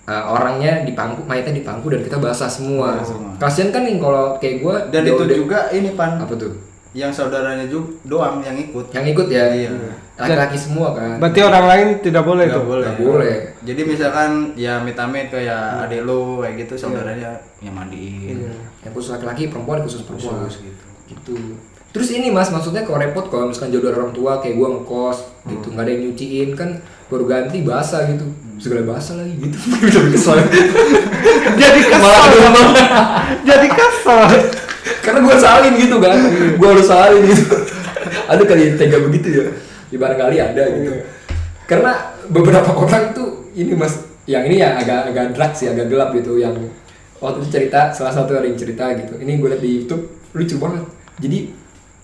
[0.04, 3.32] eh, orangnya dipangku mayatnya dipangku dan kita basah semua Basah semua.
[3.38, 6.56] kasian kan nih kalau kayak gue dan itu juga ini pan apa tuh
[6.92, 9.70] yang saudaranya juga doang yang ikut yang ikut ya Iya.
[10.18, 12.88] laki-laki semua kan berarti orang lain tidak boleh Nggak tuh boleh.
[12.88, 13.36] Nggak boleh.
[13.62, 18.42] Jadi misalkan ya amit-amit kayak adek lo kayak gitu saudaranya yang mandiin.
[18.42, 18.54] Iya.
[18.82, 20.84] yang khusus laki-laki perempuan khusus perempuan Khusus gitu.
[21.08, 21.36] Gitu.
[21.96, 25.18] Terus ini mas maksudnya kalau repot kalau misalkan jodoh orang tua kayak gua ngekos
[25.50, 26.70] gitu nggak ada yang nyuciin kan
[27.08, 28.28] baru ganti basah gitu.
[28.62, 29.58] Segala basah lagi gitu.
[29.88, 30.38] Bisa kesel.
[31.62, 32.14] Jadi kesel
[33.48, 34.20] jadi kesel.
[35.02, 36.20] Karena gua salin gitu kan.
[36.60, 37.56] Gua harus salin gitu.
[38.28, 39.46] Ada kali yang tega begitu ya.
[39.88, 40.92] Di barangkali ada gitu.
[40.92, 41.06] Iya.
[41.68, 46.16] karena beberapa orang tuh ini mas yang ini ya agak agak drag sih agak gelap
[46.16, 46.56] gitu yang
[47.20, 49.20] waktu itu cerita salah satu ada yang cerita gitu.
[49.20, 51.50] Ini gue liat di YouTube lucu banget jadi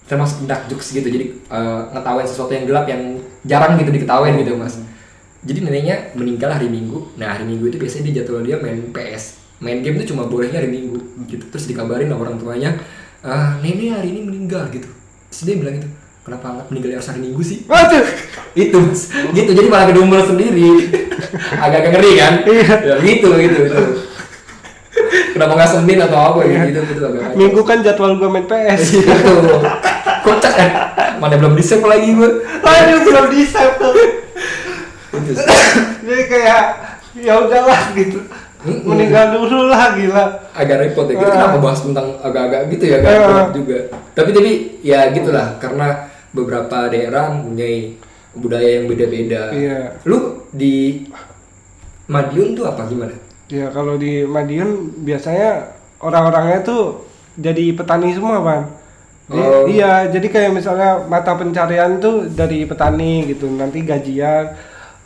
[0.03, 4.57] termasuk dark jokes gitu jadi eh, ngetawain sesuatu yang gelap yang jarang gitu diketawain gitu
[4.59, 4.77] mas.
[5.43, 7.19] Jadi neneknya meninggal hari Minggu.
[7.19, 10.59] Nah hari Minggu itu biasanya dia jadwal dia main PS main game itu cuma bolehnya
[10.59, 10.99] hari Minggu
[11.29, 11.45] gitu.
[11.47, 12.79] Terus dikabarin sama orang tuanya
[13.23, 14.87] ah nenek hari ini meninggal gitu.
[15.31, 15.89] Terus dia bilang gitu
[16.23, 17.63] kenapa meninggal harus hari Minggu sih?
[17.67, 18.03] Waduh.
[18.53, 19.09] itu Mas.
[19.33, 20.93] gitu jadi malah kedumel sendiri.
[21.63, 22.33] Agak-agak ngeri kan?
[22.45, 24.12] Ya, gitu gitu gitu
[25.33, 27.33] kenapa nggak senin atau apa gitu gitu, gitu kacau.
[27.33, 28.81] Minggu kan jadwal gua main PS.
[28.93, 29.11] gitu
[30.23, 30.69] kocak kan
[31.17, 32.29] mana belum di save lagi gue
[32.61, 33.75] Aduh belum di save.
[35.13, 35.41] Gitu.
[36.03, 36.63] Jadi kayak
[37.15, 38.19] ya udahlah gitu.
[38.63, 40.25] Meninggal dulu lah gila.
[40.53, 41.35] agak repot ya kita Ah.
[41.35, 43.27] kenapa bahas tentang agak-agak gitu ya agak Ah.
[43.27, 43.77] berat juga
[44.13, 45.87] tapi tapi ya gitulah karena
[46.31, 47.99] beberapa daerah mempunyai
[48.33, 49.99] budaya yang beda-beda Iya.
[50.05, 51.03] lu di
[52.05, 53.11] Madiun tuh apa gimana
[53.53, 57.05] Ya kalau di Madiun biasanya orang-orangnya tuh
[57.37, 58.63] jadi petani semua bang.
[59.29, 59.69] Oh.
[59.69, 63.45] Iya, jadi kayak misalnya mata pencarian tuh dari petani gitu.
[63.47, 64.57] Nanti gajian,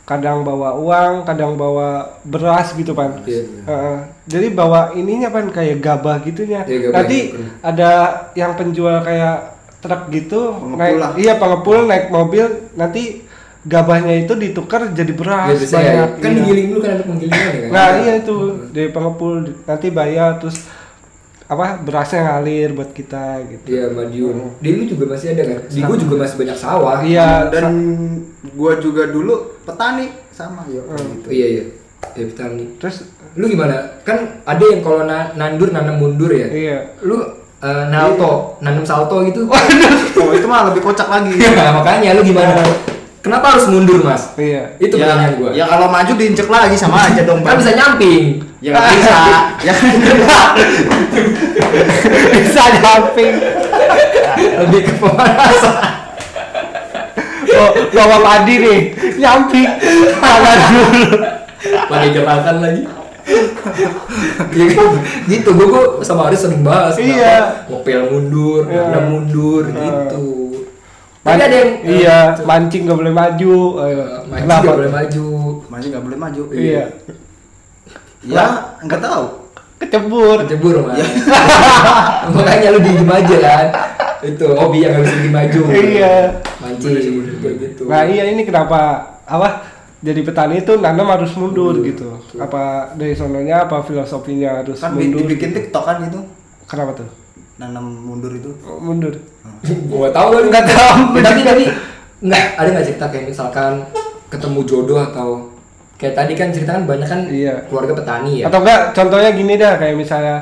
[0.08, 3.20] kadang bawa uang, kadang bawa beras gitu pan.
[3.28, 3.44] Iya.
[3.68, 3.98] Heeh.
[4.24, 6.64] jadi bawa ininya pan kayak gabah gitunya.
[6.64, 7.18] Iya, gabah nanti
[7.60, 7.90] ada
[8.32, 11.10] yang penjual kayak truk gitu, Pengepul naik lah.
[11.14, 13.27] iya pengepul naik mobil, nanti
[13.60, 15.68] gabahnya itu ditukar jadi beras Ya, ya.
[16.06, 16.10] banyak.
[16.18, 16.36] kan iya.
[16.38, 18.34] digiling dulu kan ada penggilingan ya kan Nah iya itu
[18.70, 20.58] dari pengepul nanti bayar terus
[21.44, 23.64] apa berasnya ngalir buat kita gitu.
[23.66, 24.52] Iya Madiun.
[24.58, 25.58] Di lu juga masih ada kan?
[25.66, 26.96] Di gua juga masih banyak sawah.
[27.00, 27.72] Iya dan
[28.52, 31.18] gua juga dulu petani sama ya Hmm.
[31.18, 31.64] Oh, iya iya.
[32.14, 32.76] Ya petani.
[32.76, 33.74] terus Lu gimana?
[34.02, 36.46] Kan ada yang kalau na- nandur nanam mundur ya.
[36.48, 37.16] iya Lu
[37.58, 39.48] eh, nalto, nanam salto gitu.
[39.48, 42.60] oh itu mah lebih kocak lagi Nah, makanya lu gimana?
[43.28, 44.32] Kenapa harus mundur, Mas?
[44.34, 45.50] iya Itu ya, pertanyaan gua.
[45.52, 48.40] ya kalau maju diinjek lagi sama aja dong Kan bisa nyamping.
[48.58, 49.16] ya nggak bisa
[49.66, 49.74] ya
[52.32, 53.34] bisa nyamping.
[54.58, 55.76] Lebih ke pemanasan.
[57.50, 58.78] Oh bawa padi nih
[59.16, 59.66] nyamping
[60.16, 61.04] tangan dulu.
[61.86, 62.82] Pakai gerakan lagi.
[64.48, 64.84] Iya
[65.28, 67.68] gitu gua, gua sama Aris sering bahas kenapa Iya.
[67.68, 68.98] ngopel mundur, Iya.
[69.04, 69.76] mundur Iya.
[69.76, 70.47] gitu.
[71.18, 73.54] Tapi ada yang iya mancing nggak boleh maju.
[74.28, 74.62] Maju Kenapa?
[74.62, 75.24] nggak boleh maju.
[75.68, 76.84] maju nggak boleh maju Iya
[78.26, 78.44] ya
[78.82, 79.24] nggak tahu
[79.78, 80.36] kecebur.
[80.42, 80.98] Kecebur mas.
[80.98, 81.06] Iya.
[82.34, 83.66] Makanya lu diem aja kan.
[84.26, 85.60] Itu hobi yang harus diem maju.
[85.70, 86.14] Iya.
[86.58, 86.94] Mancing
[87.38, 87.82] kayak gitu.
[87.86, 88.80] Nah iya ini kenapa
[89.22, 89.62] apa
[90.02, 92.08] jadi petani itu nanam harus mundur Mundur, gitu.
[92.18, 92.38] betul.
[92.42, 95.22] Apa dari sononya apa filosofinya harus kan mundur?
[95.26, 95.58] dibikin gitu.
[95.62, 96.20] tiktok kan itu
[96.68, 97.08] Kenapa tuh?
[97.58, 99.14] Nanam mundur itu Oh, mundur.
[99.86, 100.90] Gua tahu kan nggak tahu.
[101.26, 101.62] tapi tapi
[102.20, 103.82] nggak ada nggak cerita kayak misalkan
[104.28, 105.28] ketemu jodoh atau
[105.94, 107.66] kayak tadi kan cerita kan banyak kan Iya.
[107.66, 108.44] keluarga petani ya.
[108.46, 110.36] Atau enggak contohnya gini dah kayak misalnya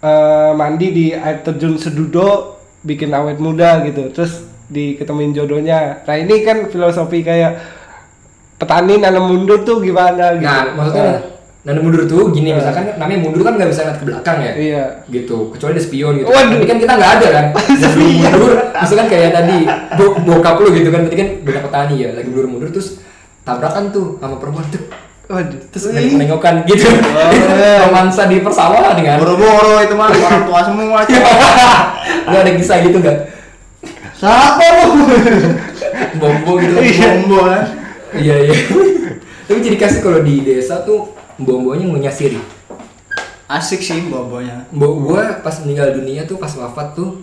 [0.00, 4.10] eh, mandi di air terjun sedudo bikin awet muda gitu.
[4.10, 6.02] Terus diketemuin jodohnya.
[6.02, 7.60] Nah, ini kan filosofi kayak
[8.56, 10.42] petani nanam mundur tuh gimana gitu.
[10.44, 11.18] Nah maksudnya Eh,
[11.62, 12.58] nanam mundur tuh gini Eh.
[12.58, 14.52] misalkan namanya mundur kan nggak bisa ngeliat ke belakang ya.
[14.58, 14.84] iya.
[15.06, 16.26] gitu kecuali ada spion gitu.
[16.26, 16.58] Waduh.
[16.58, 17.44] tapi kan kita nggak ada kan.
[17.86, 19.56] Lagi mundur misalkan kayak tadi
[19.94, 21.06] bo- bokap lu gitu kan.
[21.06, 22.98] Tadi kan banyak petani ya lagi mundur mundur terus
[23.42, 24.82] tabrakan tuh sama perempuan tuh.
[25.30, 25.60] Waduh.
[25.70, 26.82] terus nengok nengokan gitu.
[26.82, 27.78] Iya.
[27.86, 29.16] romansa di persawahan kan.
[29.22, 31.14] Boro-boro itu mah orang tua semua aja
[32.22, 33.18] lu ada kisah gitu nggak?
[34.18, 34.86] Siapa lu?
[36.18, 36.74] Bombo gitu.
[36.74, 37.62] Bombo kan.
[38.12, 38.54] Iya iya.
[39.46, 42.40] Tapi jadi kasih kalau di desa tuh bombonya ngunyasiri
[43.52, 47.20] asik sih bobonya Mbok gua pas meninggal dunia tuh pas wafat tuh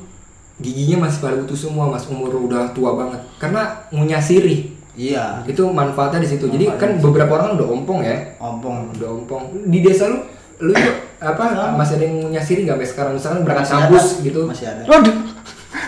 [0.60, 2.06] giginya masih pada utuh semua mas.
[2.12, 3.22] Umur udah tua banget.
[3.40, 5.40] Karena ngunyah sirih iya.
[5.48, 6.52] Itu manfaatnya di situ.
[6.52, 7.04] Jadi kan situ.
[7.08, 8.36] beberapa orang udah ompong ya.
[8.38, 8.92] Ompong.
[9.00, 9.44] Udah ompong.
[9.72, 10.20] Di desa lu
[10.60, 10.92] lu juga
[11.24, 11.80] apa Sama.
[11.80, 14.24] masih ada yang ngunyah sirih nggak sampai sekarang misalkan berangkat Masih kampus ada.
[14.28, 14.40] gitu.
[14.44, 14.82] Masih ada.
[14.84, 15.16] Waduh.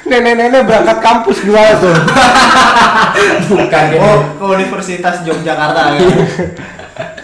[0.07, 1.95] Nenek-nenek berangkat kampus gimana tuh?
[3.51, 3.99] bukan gitu.
[4.01, 5.99] oh ke Universitas Yogyakarta ya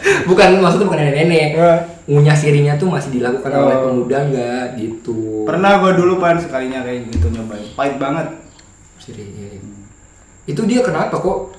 [0.29, 1.49] bukan maksudnya bukan nenek-nenek.
[1.53, 3.83] Eh, ngunyah sirihnya tuh masih dilakukan oleh Oh.
[3.91, 5.43] pemuda nggak gitu.
[5.43, 7.67] Pernah gua dulu pan sekalinya kayak gitu nyobain.
[7.73, 8.27] Pahit banget.
[8.97, 9.59] Sirihnya
[10.47, 11.51] itu dia kenapa kok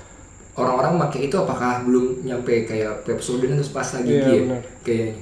[0.55, 1.37] orang-orang pakai itu?
[1.37, 4.59] Apakah belum nyampe kayak Pepsodent atau pasta gigi Iya, ya?
[4.81, 5.15] kayaknya?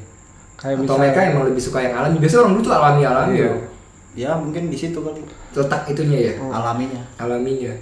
[0.56, 2.16] Kayak atau misalnya mereka emang lebih suka yang alami?
[2.16, 3.44] Biasanya orang dulu tuh alami alami Iya.
[3.44, 3.54] ya?
[4.16, 5.20] Ya mungkin di situ kali.
[5.52, 6.32] Letak itunya ya?
[6.38, 6.48] Hmm.
[6.48, 7.02] alaminya.
[7.18, 7.74] Alaminya.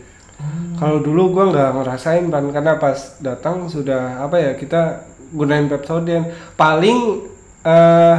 [0.75, 4.99] Kalau dulu gua nggak ngerasain ban karena pas datang sudah apa ya kita
[5.35, 6.25] gunain Pepsodent.
[6.55, 7.27] Paling
[7.61, 8.17] eh,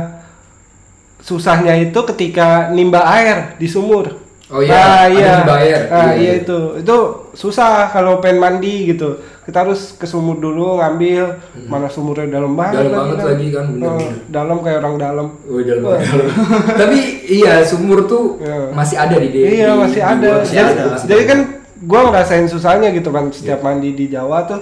[1.19, 4.21] susahnya itu ketika nimba air di sumur.
[4.45, 5.31] Oh iya, nah, iya.
[5.41, 5.81] dibayar.
[5.89, 6.59] Nah, Iya, iya, itu.
[6.77, 6.97] Itu
[7.33, 9.17] susah kalau pengen mandi gitu.
[9.41, 12.85] Kita harus ke sumur dulu ngambil mana sumurnya dalam banget Hmm.
[12.85, 14.13] Dalam banget lagi kan, bener, Oh, bener.
[14.27, 15.27] dalam kayak orang dalam.
[15.43, 16.29] Oh, dalam dalam.
[16.81, 18.69] Tapi iya sumur tuh Iya.
[18.69, 20.29] masih ada di di- iya, di- masih di ada.
[20.37, 21.39] Masih jadi, ada, jadi kan
[21.81, 23.33] gua ngerasain susahnya gitu kan Iya.
[23.33, 24.61] setiap mandi di Jawa tuh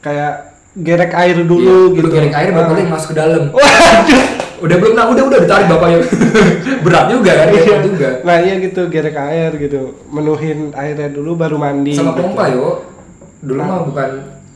[0.00, 1.58] kayak gerek air dulu
[1.90, 2.06] Iya, gitu.
[2.06, 2.56] Lu gerek air Ah.
[2.56, 3.42] bapaknya masuk ke dalam.
[3.50, 4.24] Waduh.
[4.60, 5.98] Udah belum nah, udah udah ditarik bapaknya.
[6.84, 7.64] Berat juga kan, Iya.
[7.64, 8.08] berat juga.
[8.22, 11.92] Nah iya gitu gerek air gitu, menuhin airnya dulu baru mandi.
[11.92, 12.20] Sama gitu.
[12.22, 12.84] pompa yo.
[13.40, 14.10] Dulu mah bukan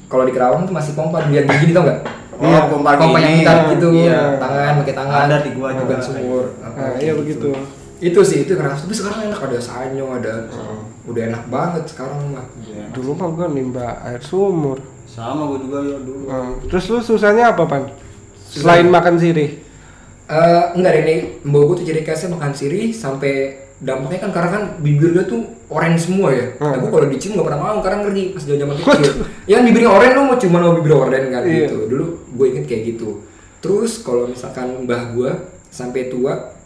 [0.07, 2.00] kalau di Kerawang tuh masih pompa biar gini tau nggak?
[2.35, 2.61] Oh, Iya.
[2.68, 4.20] pompa pompa yang kita gitu, Iya.
[4.37, 5.18] tangan pakai tangan.
[5.24, 5.94] Ada di gua juga.
[5.98, 6.44] sumur.
[6.61, 7.48] Nah, iya begitu.
[7.98, 8.85] Itu sih itu keras.
[8.85, 10.85] Tapi sekarang enak ada sanyo, ada Hmm.
[11.09, 12.44] udah enak banget sekarang mah.
[12.61, 12.92] Iya.
[12.92, 14.77] Dulu mah gua nimba air sumur.
[15.14, 16.27] Sama gua juga ya dulu.
[16.27, 17.87] Nah, terus lu susahnya apa pan?
[18.50, 19.62] Selain makan sirih.
[20.24, 24.62] Eh enggak ini mbak gue tuh ciri khasnya makan sirih sampai dampaknya kan karena kan
[24.81, 26.46] bibir dia tuh orange semua ya.
[26.59, 26.81] Hmm.
[26.81, 29.12] Aku kalau dicium nggak pernah mau karena ngeri pas zaman zaman kecil.
[29.44, 31.68] ya kan bibirnya orange lo mau cuma mau bibir orange kan Iya.
[31.68, 31.77] gitu.
[31.87, 33.09] Dulu gue inget kayak gitu.
[33.61, 35.31] Terus kalau misalkan mbah gue
[35.68, 36.57] sampai tua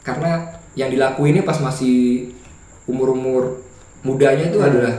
[0.00, 2.30] karena yang dilakuinnya pas masih
[2.86, 3.60] umur-umur
[4.00, 4.68] mudanya itu Hmm.
[4.70, 4.94] adalah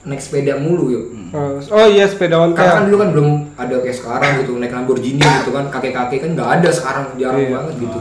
[0.00, 1.04] naik sepeda mulu yuk.
[1.30, 2.84] Oh, oh iya sepeda Karena kan ontel.
[2.88, 6.68] dulu kan belum ada kayak sekarang gitu naik Lamborghini gitu kan kakek-kakek kan nggak ada
[6.68, 7.50] sekarang jarang Iya.
[7.54, 7.98] banget gitu.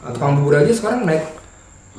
[0.00, 1.24] Nah, tukang bubur aja sekarang naik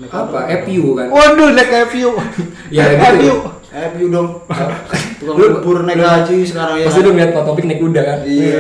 [0.08, 0.40] apa?
[0.48, 1.08] EPU kan?
[1.08, 2.10] Waduh naik FU.
[2.70, 3.02] Ya gitu.
[3.18, 3.36] FU.
[3.72, 4.30] Eh, view dong.
[5.20, 6.86] Tukang bubur naik haji sekarang ya.
[6.86, 8.20] Pasti lu ngeliat Pak Topik naik kuda kan?
[8.22, 8.58] Iya.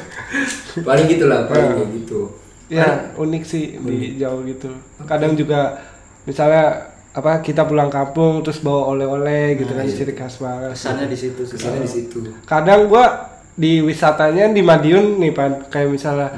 [0.86, 1.74] Paling gitu lah, paling Iya.
[1.76, 2.20] kayak gitu.
[2.66, 4.72] Ya unik sih di Jawa gitu.
[5.04, 5.78] Kadang juga
[6.24, 10.74] misalnya apa kita pulang kampung terus bawa oleh-oleh gitu kan ciri khas banget.
[10.74, 11.42] Kesannya di situ.
[11.46, 12.18] Kesannya di situ.
[12.42, 15.62] kadang gua di wisatanya di Madiun nih pan.
[15.70, 16.34] Kayak misalnya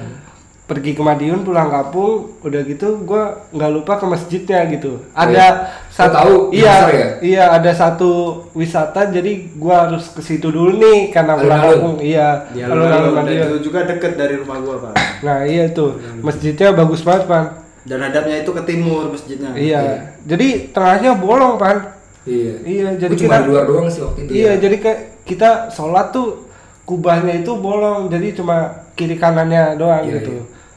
[0.69, 5.01] pergi ke Madiun pulang kampung udah gitu gua nggak lupa ke masjidnya gitu.
[5.17, 7.09] Ada Saya tahu, yang iya besar ya?
[7.25, 8.13] iya ada satu
[8.53, 12.53] wisata jadi gua harus ke situ dulu nih karena pulang kampung iya.
[12.53, 13.49] Dan Madiun.
[13.49, 15.25] Itu juga deket dari rumah gua, Pak.
[15.25, 15.97] nah iya tuh.
[16.21, 19.55] Masjidnya bagus banget pan Dan hadapnya itu ke timur masjidnya.
[19.55, 19.83] iya
[20.21, 21.95] jadi tengahnya bolong pan
[22.27, 22.55] Iya.
[22.61, 24.31] Iya, jadi Gua cuma kita- luar doang sih waktu itu.
[24.35, 24.55] Iya, ya.
[24.59, 26.51] jadi kayak kita sholat tuh
[26.83, 28.57] kubahnya itu bolong, jadi cuma
[28.93, 30.31] kiri kanannya doang Iya, gitu.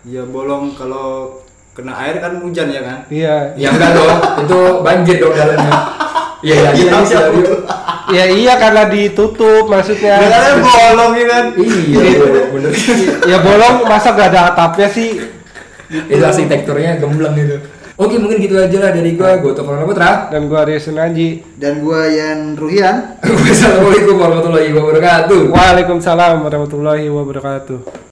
[0.06, 1.42] Iya bolong kalau
[1.72, 2.98] kena air kan hujan ya kan?
[3.10, 3.58] Iya.
[3.58, 5.74] Ya enggak dong, itu banjir dong dalamnya.
[6.40, 7.54] Iya, iya, iya, Iya, iya, iya.
[8.10, 10.22] Ya iya karena ditutup maksudnya.
[10.22, 11.46] Katanya bolong ya kan?
[11.58, 12.14] Iya,
[12.48, 12.72] bener.
[13.26, 15.18] ya bolong masa gak ada atapnya sih?
[15.90, 17.58] Itu arsitekturnya gembleng gitu.
[18.00, 19.36] Oke, mungkin gitu aja lah dari gua.
[19.44, 20.32] Gua Tovan Putra.
[20.32, 21.60] Dan gua Arya Sunaji.
[21.60, 23.20] Dan gua Yan Ruhian.
[23.44, 25.52] Wassalamualaikum warahmatullahi wabarakatuh.
[25.52, 28.08] Waalaikumsalam warahmatullahi wabarakatuh.